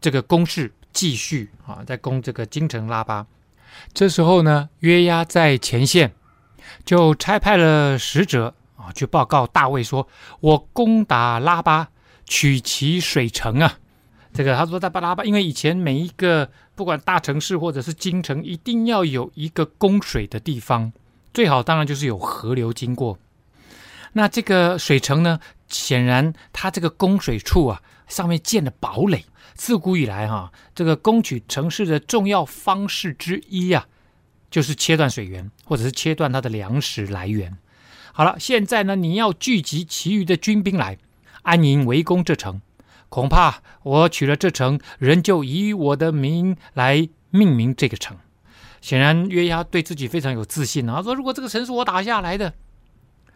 [0.00, 3.26] 这个攻势继续啊，在攻这个京城拉巴。
[3.92, 6.14] 这时候呢，约押在前线
[6.84, 10.08] 就差派了使者啊，去报告大卫说
[10.40, 11.90] ：“我攻打拉巴，
[12.28, 13.78] 取其水城啊。”
[14.32, 20.92] 这个他说在巴拉巴，因为以前每一个不管大城市或者是京城，一定要有一个供水的地方，
[21.32, 23.18] 最好当然就是有河流经过。
[24.12, 29.24] 那这个水城呢，显然它这个供水处啊，上面建了堡垒。
[29.54, 33.88] 自古以来哈、这个攻取城市的重要方式之一啊，
[34.50, 37.56] 就是切断水源，或者是切断它的粮食来源。
[38.12, 40.96] 好了，现在呢，你要聚集其余的军兵来
[41.48, 42.60] 安营围攻这城。
[43.08, 48.16] 恐怕我取了这城，人就以我的名来命名这个城。
[48.80, 52.52] 显然约押对自己非常有自信啊，他说：“如果这个城是我打下来的，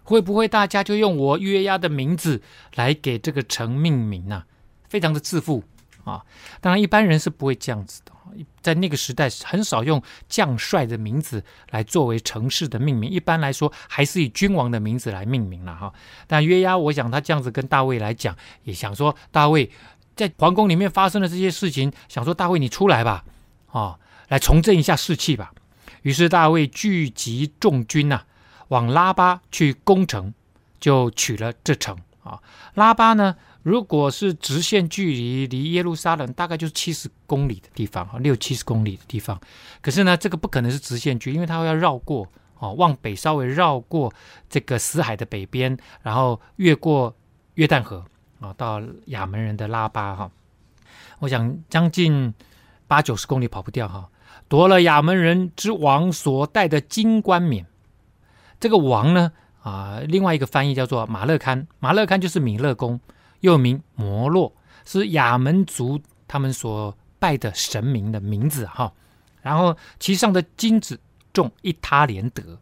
[0.05, 2.42] 会不会大家就用我约押的名字
[2.75, 4.44] 来给这个城命名呢？”
[4.88, 5.64] 非常的自负。
[6.05, 6.22] 啊，
[6.61, 8.12] 当然一般人是不会这样子的，
[8.61, 15.92] 在那个时代很少用将帅的名字来作为城市的命名，一般来说还是以君王的名字来命名了哈。
[16.27, 19.71] 但约押，我想他这样子跟大卫来讲，也想说大卫
[20.14, 23.25] 在皇宫里面发生的这些事情，想说大卫你出来吧，
[23.71, 25.53] 啊，来重振一下士气吧。
[26.03, 28.23] 于是大卫聚集众军呐、
[28.68, 30.35] 往拉巴去攻城，
[30.81, 32.40] 就取了这城啊。
[32.75, 33.37] 拉巴呢？
[33.62, 39.40] 如果是直线距离，离耶路撒冷大概就是七十公里的地方哈，六七十公里的地方。
[39.81, 42.27] 可是呢，这个不可能是直线距，因为它要绕过
[42.59, 44.12] 哦，往北稍微绕过
[44.48, 47.14] 这个死海的北边，然后越过
[47.55, 48.05] 约旦河
[48.40, 50.31] 啊，到亚门人的拉巴哈。
[51.20, 52.35] 我想将近
[52.88, 54.09] 八九十公里跑不掉哈。
[54.48, 57.64] 夺了亚门人之王所戴的金冠冕，
[58.59, 59.31] 这个王呢
[59.62, 63.01] 啊，另外一个翻译叫做马勒堪，马勒堪就是米勒公。
[63.43, 64.53] 又名摩洛，
[64.85, 68.93] 是亚门族他们所拜的神明的名字哈。
[69.43, 70.99] 然后其上的金子
[71.33, 72.59] 重一他连德，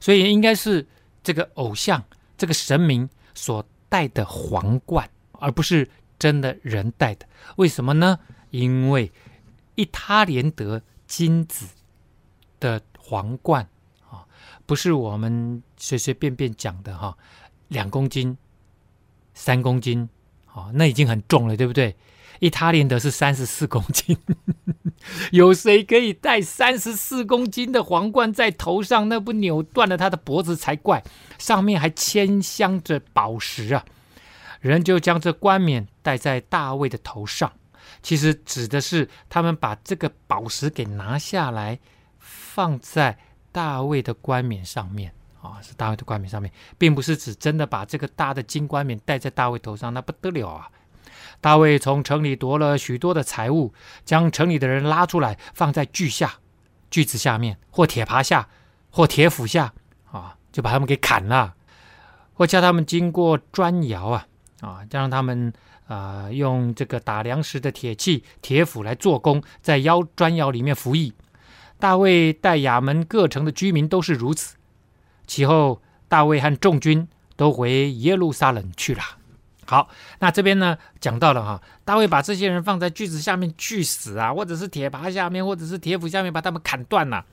[0.00, 0.86] 所以应该是
[1.22, 2.02] 这个偶像
[2.36, 7.26] 这个神明所戴的皇冠，而不是真的人戴的。
[7.56, 8.18] 为什么呢？
[8.50, 9.12] 因为
[9.76, 11.66] 一他连德金子
[12.58, 13.68] 的皇冠
[14.10, 14.26] 啊，
[14.66, 17.16] 不是我们随随便便讲的哈，
[17.68, 18.36] 两公斤、
[19.32, 20.08] 三公斤。
[20.54, 21.94] 哦，那已经很重了，对不对？
[22.40, 24.16] 一他连德是三十四公斤，
[25.30, 29.08] 有谁可以戴三十四公斤的皇冠在头上？
[29.08, 31.02] 那不扭断了他的脖子才怪！
[31.38, 33.84] 上面还嵌镶着宝石啊！
[34.60, 37.52] 人就将这冠冕戴在大卫的头上，
[38.02, 41.78] 其实指的是他们把这个宝石给拿下来，
[42.18, 43.18] 放在
[43.52, 45.12] 大卫的冠冕上面。
[45.44, 50.70] 啊，是大卫的冠冕上面，并不是指真的把这个大的金冠冕戴在大卫头上，那不得了啊！
[51.42, 53.74] 大卫从城里夺了许多的财物，
[54.06, 56.38] 将城里的人拉出来，放在锯下，
[56.90, 58.48] 锯子下面，或铁耙下，
[58.88, 59.74] 或铁斧下
[60.10, 61.54] 啊，就把他们给砍了，
[62.32, 64.26] 或叫他们经过砖窑啊
[64.62, 65.52] 啊，让他们
[65.86, 71.12] 啊用这个打粮食的铁器、铁斧来做工，在窑砖窑里面服役。
[71.78, 74.56] 大卫带亚门各城的居民都是如此。
[75.26, 79.02] 其后，大卫和众军都回耶路撒冷去了。
[79.66, 87.24] 好，那这边呢讲到了哈，大卫把这些人放在锯子下面锯死啊，或者是铁耙下面，或者是铁斧下面把他们砍断了。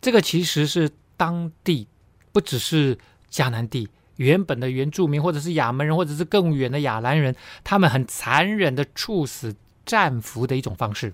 [0.00, 1.88] 这个其实是当地
[2.30, 2.96] 不只是
[3.30, 11.12] 迦南地原本的原住民，或者是亚门人，或者是更远的亚兰人，他们很残忍的处死战俘的一种方式。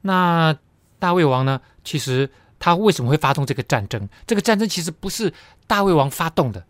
[0.00, 0.56] 那
[0.98, 4.08] 大卫王呢，其实他为什么会发动这个战争？
[4.26, 5.32] 这个战争其实不是
[5.66, 6.64] 大卫王发动的。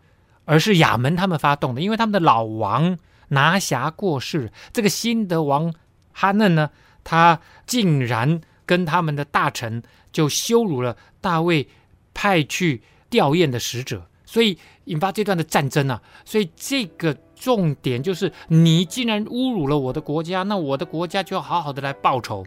[0.45, 2.97] 而是亚门他们发动的，因为他们的老王
[3.27, 5.71] 拿辖过世，这个新的王
[6.11, 6.71] 哈嫩呢，
[7.03, 11.67] 他竟然跟他们的大臣就羞辱了大卫
[12.15, 16.01] 派去吊唁的使者，所以引发这段的战争啊。
[16.25, 22.43] 所以这个重点就是，你既然侮辱了我的国家，那我的国家就要好好的来报仇。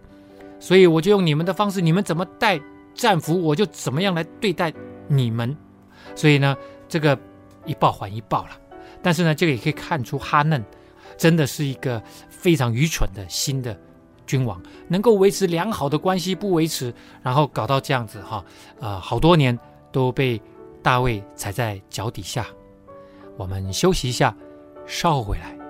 [0.58, 2.60] 所以我就用你们的方式，你们怎么待
[2.94, 4.72] 战俘，我就怎么样来对待
[5.08, 5.56] 你们。
[6.14, 6.56] 所以呢，
[6.88, 7.18] 这个。
[7.64, 8.50] 一报还一报了，
[9.00, 10.60] 但是呢，这个也可以看出哈嫩
[11.16, 13.78] 真的是一个非常愚蠢的新的
[14.26, 18.44] 君王，能够维持良好的关系不维持，然后搞到这样子哈，
[18.80, 19.56] 呃，好多年
[19.92, 20.42] 都被
[20.82, 22.44] 大卫踩在脚底下。
[23.36, 24.36] 我们休息一下，
[24.84, 25.61] 稍后回来。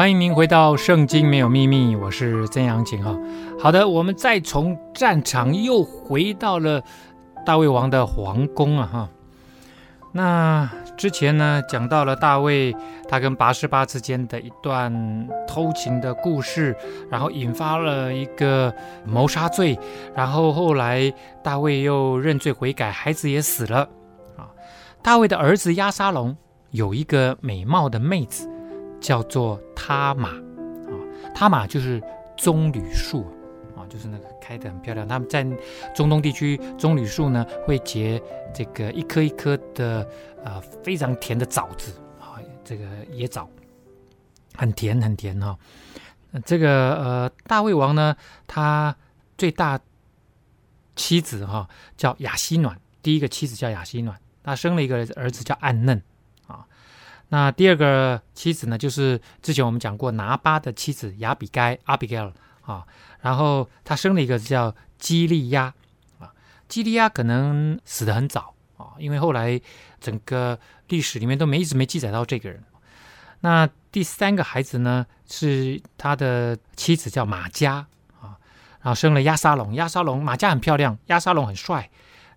[0.00, 3.14] 欢迎您回到《圣经没有秘密》，我是曾阳晴哈。
[3.60, 6.82] 好的，我们再从战场又回到了
[7.44, 9.08] 大卫王的皇宫啊哈。
[10.12, 12.74] 那之前呢，讲到了大卫
[13.10, 14.90] 他跟拔示巴之间的一段
[15.46, 16.74] 偷情的故事，
[17.10, 19.78] 然后引发了一个谋杀罪，
[20.14, 21.12] 然后后来
[21.44, 23.80] 大卫又认罪悔改，孩子也死了
[24.38, 24.48] 啊。
[25.02, 26.34] 大卫的儿子押沙龙
[26.70, 28.48] 有一个美貌的妹子。
[29.00, 30.92] 叫做他玛啊，
[31.34, 32.02] 他玛就是
[32.36, 33.26] 棕榈树
[33.76, 35.08] 啊，就是那个开得很漂亮。
[35.08, 35.42] 他们在
[35.94, 38.22] 中东地区，棕榈树呢会结
[38.54, 40.08] 这个一颗一颗的
[40.44, 43.48] 呃非常甜的枣子啊，这个野枣
[44.54, 45.58] 很甜很甜哈。
[46.44, 48.14] 这个呃大胃王呢，
[48.46, 48.94] 他
[49.36, 49.80] 最大
[50.94, 56.00] 妻子哈叫亚西暖，第一个妻子叫亚西暖，他生了一个儿子叫暗嫩。
[57.32, 62.84] 那第二个妻子呢，就是之前我们讲过拿巴的妻子亚比该阿比盖尔啊，
[63.20, 65.72] 然后他生了一个叫基利亚
[66.18, 66.34] 啊，
[66.66, 69.60] 基利亚可能死得很早啊，因为后来
[70.00, 72.64] 整个历史里面都没一直没记载到这个人。
[73.42, 77.84] 那第三个孩子呢，是他的妻子叫玛迦
[78.20, 78.34] 啊，
[78.80, 81.88] 然后生了亚沙龙，亚沙龙玛迦很漂亮，亚沙龙很帅，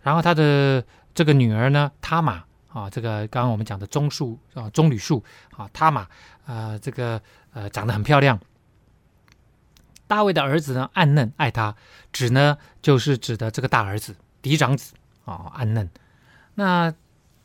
[0.03, 2.43] 然后他的这个女儿呢，塔玛。
[2.73, 5.23] 啊，这个刚刚我们讲的棕树啊，棕榈树
[5.55, 6.07] 啊，他玛，
[6.47, 7.21] 呃，这个
[7.53, 8.39] 呃长得很漂亮。
[10.07, 11.75] 大卫的儿子呢，暗嫩爱他，
[12.11, 15.87] 指呢就是指的这个大儿子嫡长子啊，暗嫩。
[16.55, 16.93] 那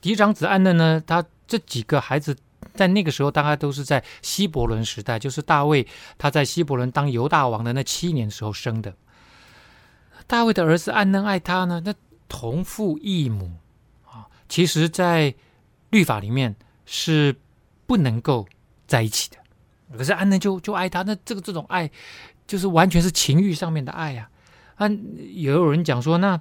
[0.01, 2.37] 嫡长子暗嫩呢，他这几个孩子
[2.74, 8.95] 在那个时候大概都是在希伯伦时代，就是大卫他在希伯伦当犹大王的那七年时候生的。
[10.26, 11.95] 大卫的儿子暗嫩爱他呢，那
[12.29, 13.53] 同父异母。
[14.49, 15.35] 其实，在
[15.91, 17.37] 律法里面是
[17.87, 18.47] 不能够
[18.87, 19.37] 在一起的。
[19.97, 21.91] 可是暗嫩就就爱他，那这个这种爱
[22.47, 24.29] 就是完全是情欲上面的爱呀。
[24.77, 26.41] 啊，也有人讲说，那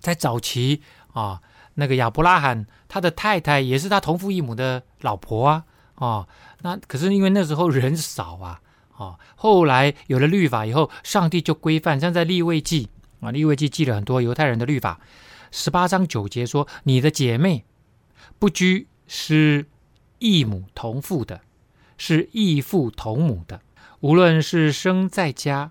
[0.00, 0.82] 在早期
[1.12, 1.40] 啊，
[1.74, 5.64] 那个亚伯拉罕他的太太也是他同父异母的老婆啊。
[5.94, 6.28] 哦，
[6.62, 8.60] 那可是因为那时候人少啊。
[8.96, 12.88] 哦，后来有了律法以后，上帝就规范，像在立位记
[13.20, 15.00] 啊，立位记记了很多犹太人的律法。
[15.52, 17.64] 十八章九节说：“你的姐妹
[18.38, 19.66] 不拘是
[20.18, 21.42] 异母同父的，
[21.98, 23.60] 是异父同母的，
[24.00, 25.70] 无论是生在家、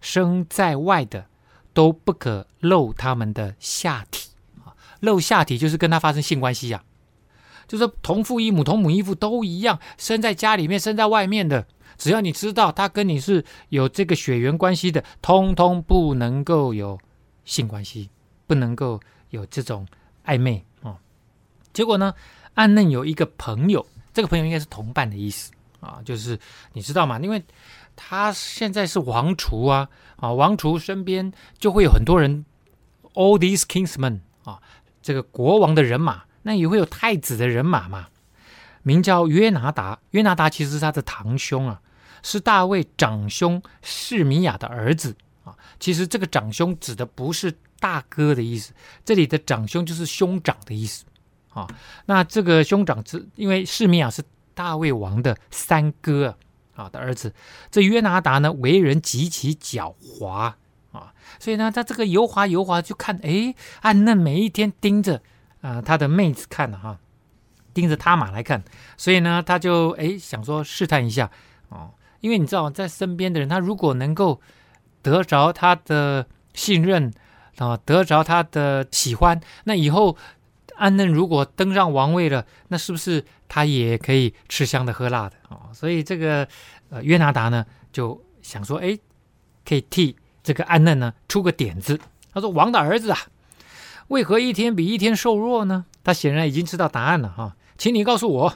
[0.00, 1.26] 生在外的，
[1.74, 4.30] 都不可露他们的下体
[4.64, 4.72] 啊。
[5.00, 11.66] 露下体就是跟他发生性关系呀、啊，就是同父异母、同母异父都一样，生在家里面、生在外面的，
[11.98, 16.98] 只要你知道他跟你是有这个血缘关系的，通通不能够有
[17.44, 18.08] 性关系，
[18.46, 18.98] 不能够
[19.30, 19.86] 有这种
[20.24, 20.96] 暧昧啊。
[21.72, 22.14] 结果呢，
[22.54, 25.52] 暗嫩有一个朋友，这个朋友应该是同伴的意思。
[25.80, 26.36] 啊，就是
[26.72, 27.20] 你知道吗？
[27.20, 27.40] 因为
[27.94, 32.44] 他现在是王储啊，啊，王储身边就会有很多人
[33.14, 34.60] ，all these kingsmen 啊，
[35.00, 38.08] 这个国王的人马，那也会有太子的人马嘛。
[38.82, 41.80] 名叫约拿达，约拿达其实是他的堂兄啊，
[42.24, 45.14] 是大卫长兄示米亚的儿子
[45.44, 45.54] 啊。
[45.78, 48.72] 其实这个长兄指的不是大哥的意思，
[49.04, 51.04] 这里的长兄就是兄长的意思
[51.50, 51.66] 啊。
[52.06, 54.22] 那这个兄长之，因为示米亚是。
[54.58, 56.36] 大卫王的三哥
[56.74, 57.32] 啊的儿子，
[57.70, 60.52] 这约拿达呢，为人极其狡猾
[60.90, 65.22] 啊，所以呢，他这个油滑油滑就看，哎，安嫩每一天盯着
[65.60, 66.98] 啊、他的妹子看了哈，
[67.72, 68.64] 盯着他马来看，
[68.96, 71.30] 所以呢，他就哎想说试探一下
[71.68, 74.40] 哦，因为你知道，在身边的人，他如果能够
[75.02, 77.14] 得着他的信任
[77.58, 80.16] 啊，得着他的喜欢，那以后。
[80.80, 86.46] 安嫩如果登上王位了，那是不是他也可以吃香的喝辣的啊、所以这个
[86.88, 88.96] 呃约拿达呢就想说，哎，
[89.66, 91.98] 可以替这个安嫩呢出个点子。
[92.32, 93.18] 他说：“王的儿子啊，
[94.06, 98.54] 为何一天比一天瘦弱呢？”他显然已经知道答案了哈、请你告诉我。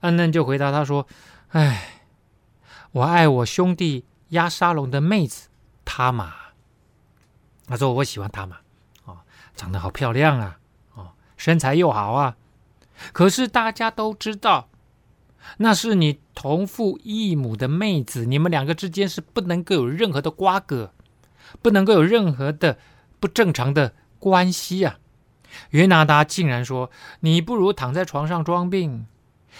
[0.00, 1.06] 安嫩就回答他说
[1.54, 2.00] ：“哎，
[2.90, 5.46] 我爱我兄弟押沙龙的妹子
[5.84, 6.34] 他玛。
[7.66, 8.58] 他说我喜欢他嘛，
[9.04, 9.18] 哦，
[9.54, 10.58] 长得好漂亮啊。”
[10.94, 12.36] 哦身材又好啊，
[13.12, 14.68] 可是大家都知道，
[15.58, 20.92] 那是你同父异母的妹子，你们两个之间是不能够有任何的瓜葛，
[21.60, 22.78] 不能够有任何的
[23.18, 24.98] 不正常的关系啊！
[25.70, 26.90] 约拿达竟然说
[27.20, 29.06] ：“你不如躺在床上装病。”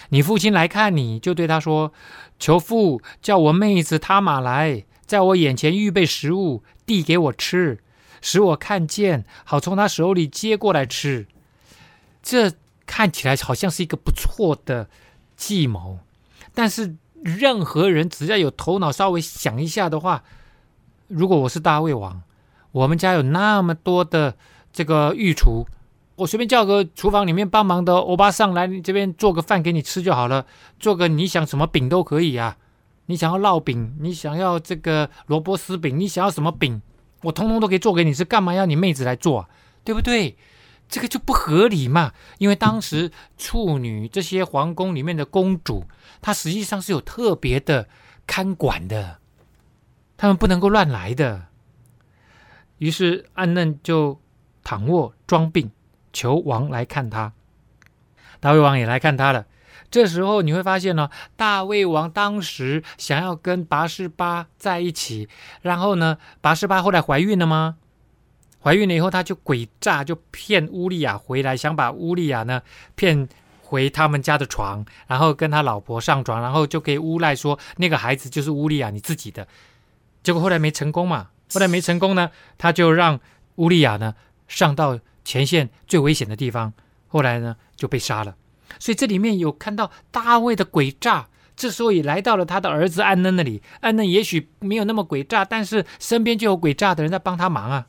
[0.09, 1.93] 你父亲来看你，就对他说
[2.39, 7.83] ：“求父叫我妹子他马来，在我眼前预备食物，递给我吃，
[8.25, 11.27] 使我看见，好从他手里接过来吃。”
[12.23, 12.51] 这
[12.87, 14.89] 看起来好像是一个不错的
[15.37, 15.99] 计谋，
[16.55, 20.23] 但是任何人只要有头脑，稍微想一下的话，
[21.07, 22.23] 如果我是大胃王，
[22.71, 24.35] 我们家有那么多的
[24.73, 25.67] 这个御厨，
[26.15, 30.47] 我随便叫个厨房里面帮忙的欧巴上来你这边做个饭给你吃就好了，
[30.79, 32.57] 做个你想什么饼都可以啊，
[33.05, 36.81] 你想要烙饼，你想要这个萝卜丝饼，你想要什么饼，
[37.25, 39.49] 我通通都可以做给你吃，干嘛要你妹子来做啊？
[39.83, 40.37] 对不对？
[40.87, 45.85] 这个就不合理嘛，因为当时处女这些皇宫里面的公主，
[46.21, 47.87] 她实际上是有特别的
[48.27, 49.17] 看管的，
[50.15, 51.47] 她们不能够乱来的。
[52.77, 54.21] 于是安嫩就
[54.63, 55.71] 躺卧装病，
[56.13, 57.33] 求王来看他。
[58.39, 59.47] 大卫王也来看他了。
[59.89, 65.29] 这时候你会发现呢，大卫王当时想要跟拔示巴在一起，
[65.61, 67.77] 然后呢，拔示巴后来怀孕了吗？
[68.61, 72.61] 怀孕了以后，他就诡诈，就骗乌利亚回来，想把乌利亚呢
[72.95, 73.29] 骗
[73.61, 79.47] 回他们家的床，然后跟他老婆上床，然后就可以诬赖说那个孩子就是乌利亚你自己的。
[80.23, 83.19] 结果后来没成功嘛，后来没成功呢，他就让
[83.57, 84.15] 乌利亚呢
[84.47, 86.73] 上到前线最危险的地方，
[87.07, 88.35] 后来呢就被杀了。
[88.79, 93.61] 所以这里面有看到大卫的诡诈，这时候也来到了他的儿子安嫩那里。
[93.81, 97.87] 安嫩也许没有那么诡诈，但是身边就有诡诈的人在帮他忙啊。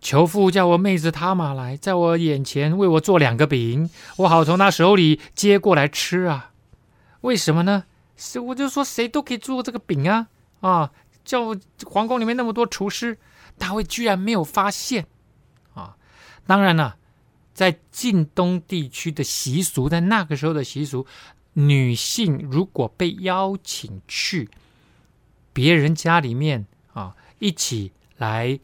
[0.00, 6.52] 求父叫我妹子他玛来，在我眼前为我做两个饼，我好从他手里接过来吃啊。
[7.20, 7.84] 为什么呢？
[8.16, 10.28] 是我就说谁都可以做这个饼啊
[10.60, 10.90] 啊！
[11.24, 11.54] 叫
[11.86, 13.18] 皇宫里面那么多厨师，
[13.58, 15.06] 大卫居然没有发现
[15.74, 15.96] 啊！
[16.46, 16.96] 当然了，
[17.54, 21.06] 在近东地区的习俗，在那个时候的习俗，
[21.54, 24.48] 女性如果被邀请去
[25.52, 28.58] 别人家里面啊，一起来。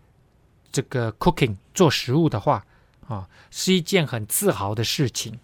[0.73, 2.67] 这个 cooking 做食物的话，
[3.09, 5.39] 啊，是一件很自豪的事情，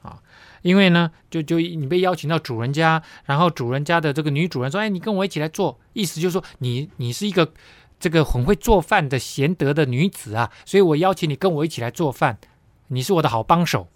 [0.00, 0.22] 啊，
[0.62, 7.52] 因为呢，就就你被邀请到主人家，然后主人家的这个女主人说，哎，你跟我一起来做，意思就是说你你是一个
[8.00, 12.38] 这个很会做饭的贤德的女子啊，所以我邀请你跟我一起来做饭，
[12.88, 13.88] 你是我的好帮手。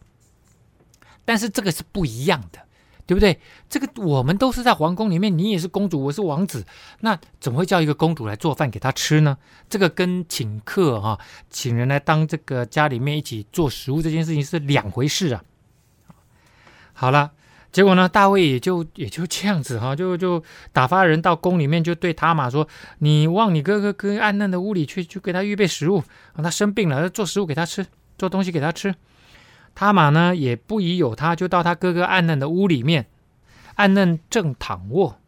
[1.24, 2.61] 但是这个是不一样的。
[3.05, 3.40] 对不对？
[3.68, 6.64] 这个我们都是在皇宫里面，你也是公主，我是王子，
[7.01, 9.36] 那怎么会叫一个公主来做饭给他吃呢？
[9.68, 11.20] 这个跟请客哈、啊，
[11.51, 15.43] 请人来当这个家里面一起做食物这件事情是两回事啊。
[16.93, 17.32] 好了，
[17.72, 22.66] 结果呢，大卫也就也就这样子哈，就就打发人到宫里面，就对他玛说
[23.01, 27.84] ：“你往你哥哥跟暗嫩的屋里去，就给他预备食物，让他生病了，做食物给他吃，
[28.22, 28.94] 做东西给他吃。”
[29.74, 33.06] 他玛呢也不疑有他，就到他哥哥暗嫩的屋里面，
[33.74, 35.18] 暗嫩正躺卧，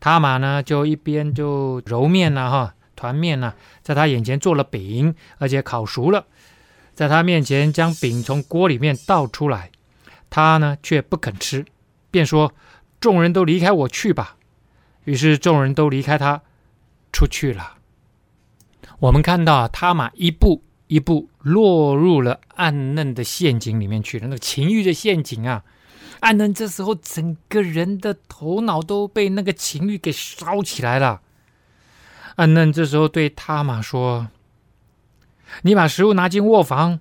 [0.00, 3.52] 他玛呢就一边就揉面呐哈，团面呐，
[3.82, 6.24] 在他眼前做了饼，而且烤熟了，
[6.94, 9.70] 在他面前将饼从锅里面倒出来，
[10.30, 11.66] 他呢却不肯吃。
[12.10, 12.54] 便说
[12.98, 14.36] ：“众人都离开我去吧。”
[15.04, 16.40] 于是众人都离开他
[17.12, 17.78] 出去了。
[19.00, 20.62] 我们看到他玛一步
[20.92, 25.64] 一步落入了暗嫩的陷阱里面去了，那个情欲的陷阱啊！
[26.20, 31.22] 暗嫩这时候整个人的头脑都被那个情欲给烧起来了。
[32.36, 34.28] 暗嫩这时候对他玛说
[35.62, 37.00] ：“你把食物拿进卧房，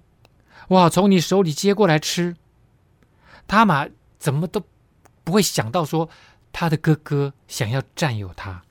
[0.70, 2.36] 我好从你手里接过来吃。”
[3.48, 3.88] 他玛
[4.18, 4.64] 怎么都。
[5.24, 6.10] 不会想到说
[6.52, 8.64] 他的哥哥想要占有他，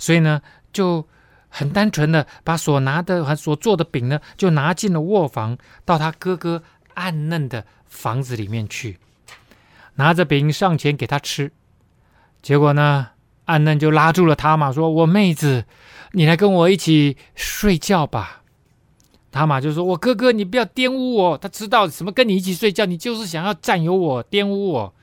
[0.00, 0.42] 所以呢
[0.72, 1.06] 就
[1.54, 6.62] 很单纯的把所拿的和所做的饼呢，就拿进了卧房，到他哥哥
[6.94, 8.98] 暗嫩的房子里面去，
[9.96, 11.52] 拿着饼上前给他吃。
[12.40, 13.08] 结果呢，
[13.44, 15.66] 暗嫩就拉住了他玛，说：“我妹子，
[16.12, 18.42] 你来跟我一起睡觉吧。”
[19.30, 24.94] 他玛就说：“我哥哥，你不要玷污我。”他知道什么跟你一起睡觉，你就是想要占有我，玷污我。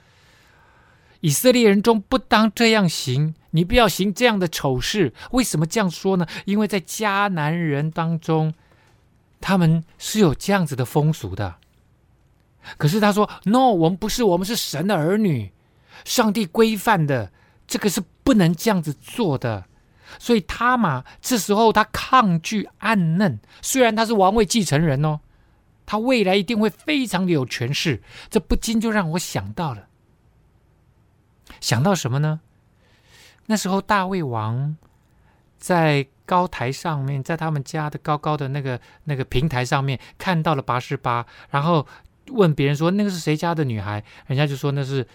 [1.21, 5.13] 以色列人中不当这样行，你不要行这样的丑事。
[5.31, 6.25] 为什么这样说呢？
[6.45, 8.53] 因为在迦南人当中，
[9.41, 11.55] 他们是有这样子的风俗的。
[12.77, 15.51] 可是他说：“No，我们不是，我们是神的儿女，
[16.05, 17.31] 上帝规范的，
[17.67, 19.65] 这个是不能这样子做的。”
[20.17, 25.19] 所以他嘛这时候他抗拒暗嫩，虽然他是王位继承人哦，
[25.85, 28.01] 他未来一定会非常的有权势。
[28.29, 29.88] 这不禁就让我想到了。
[31.61, 32.41] 想到什么呢？
[33.47, 34.77] 那时候大卫王
[35.57, 41.87] 在高台上面，在他们家的高高的那个那个平台上面，看到了拔示巴，然后
[42.27, 45.07] 问别人说：“那个是谁家的女孩？”人家就说那是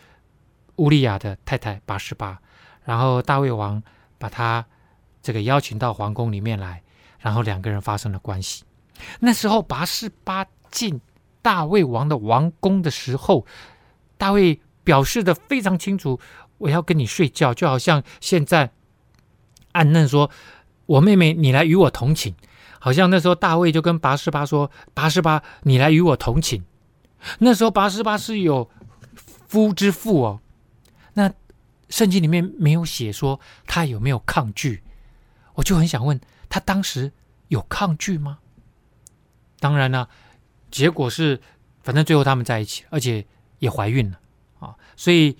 [0.76, 2.40] 乌利亚的太太拔示巴。
[2.84, 3.80] 然后大卫王
[4.18, 4.66] 把他
[5.22, 6.82] 这个邀请到皇宫里面来，
[7.20, 8.64] 然后两个人发生了关系。
[9.20, 11.00] 那时候拔示巴进
[11.40, 13.46] 大卫王的王宫的时候，
[14.18, 14.60] 大卫。
[14.84, 16.20] 表示的非常清楚，
[16.58, 18.70] 我要跟你睡觉，就好像现在
[19.72, 20.30] 暗嫩说
[20.86, 22.34] ：“我妹妹，你来与我同寝。”
[22.78, 26.62] 好像那时候大卫就跟拔示巴说：“拔示巴，你来与我同寝。”
[27.40, 28.70] 那时候拔示巴是有
[29.48, 30.40] 夫之妇哦。
[31.14, 31.32] 那
[31.88, 34.82] 圣经里面没有写说他有没有抗拒，
[35.54, 36.20] 我就很想问
[36.50, 37.10] 他当时
[37.48, 38.38] 有抗拒吗？
[39.60, 40.10] 当然了，
[40.70, 41.40] 结果是
[41.82, 43.24] 反正最后他们在一起，而且
[43.60, 44.18] 也怀孕了。
[44.96, 45.36] 所以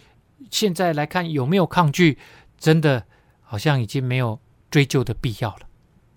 [0.51, 2.19] 现在来看有没有抗拒，
[2.59, 3.05] 真的
[3.43, 4.39] 好像已经没有
[4.71, 5.61] 追究的必要了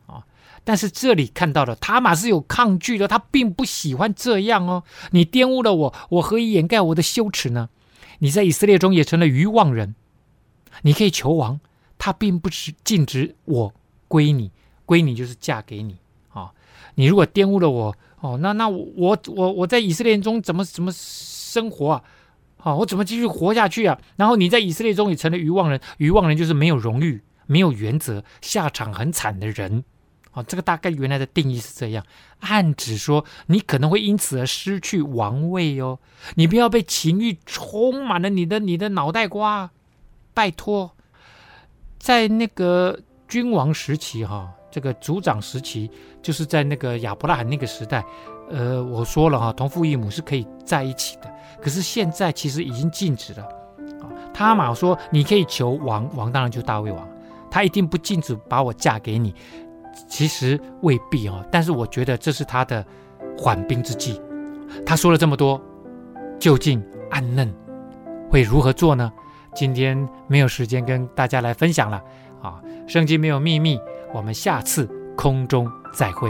[0.07, 0.25] 啊！
[0.63, 4.83] 但是这里看到了他玛是有抗拒的，他并不喜欢这样哦。
[5.11, 7.69] 你玷污了我，我何以掩盖我的羞耻呢？
[8.19, 9.93] 你在以色列中也成了愚妄人，
[10.81, 11.59] 你可以求王，
[11.97, 13.73] 他并不是禁止我
[14.07, 14.51] 归你，
[14.85, 15.97] 归你就是嫁给你
[16.29, 16.51] 啊！
[16.95, 22.03] 你如果玷污了我哦，那那我我我在以色列中怎么怎么生活啊？
[22.76, 23.99] 我怎么继续活下去啊？
[24.15, 29.84] 然后你在以色列中也成了愚妄人，愚妄人就是没有荣誉、没有原则、下场很惨的人。
[30.34, 32.05] 哦，这个大概原来的定义是这样，
[32.41, 35.97] 暗指说你可能会因此而失去王位哦。
[36.36, 39.72] 你不要被情欲充满了你的你的脑袋瓜，
[40.36, 40.95] 拜托，
[41.97, 45.89] 在那个君王时期哈，这个族长时期，
[46.22, 48.05] 就是在那个亚伯拉罕那个时代。
[48.50, 51.30] 呃，我说了哈，同父异母是可以在一起的。
[51.62, 53.43] 可是现在其实已经禁止了
[54.02, 54.08] 啊。
[54.34, 57.08] 他玛说你可以求王，王当然就大卫王，
[57.50, 59.34] 他一定不禁止把我嫁给你。
[60.08, 62.86] 其实未必哦，但是我觉得这是他的
[63.38, 64.22] 缓兵之计。
[64.86, 65.60] 他说了这么多，
[66.39, 67.52] 究竟暗嫩
[68.30, 69.12] 会如何做呢？
[69.56, 72.02] 今天没有时间跟大家来分享了
[72.41, 72.62] 啊。
[72.88, 73.80] 圣经没有秘密，
[74.14, 74.88] 我们下次
[75.18, 76.30] 空中再会。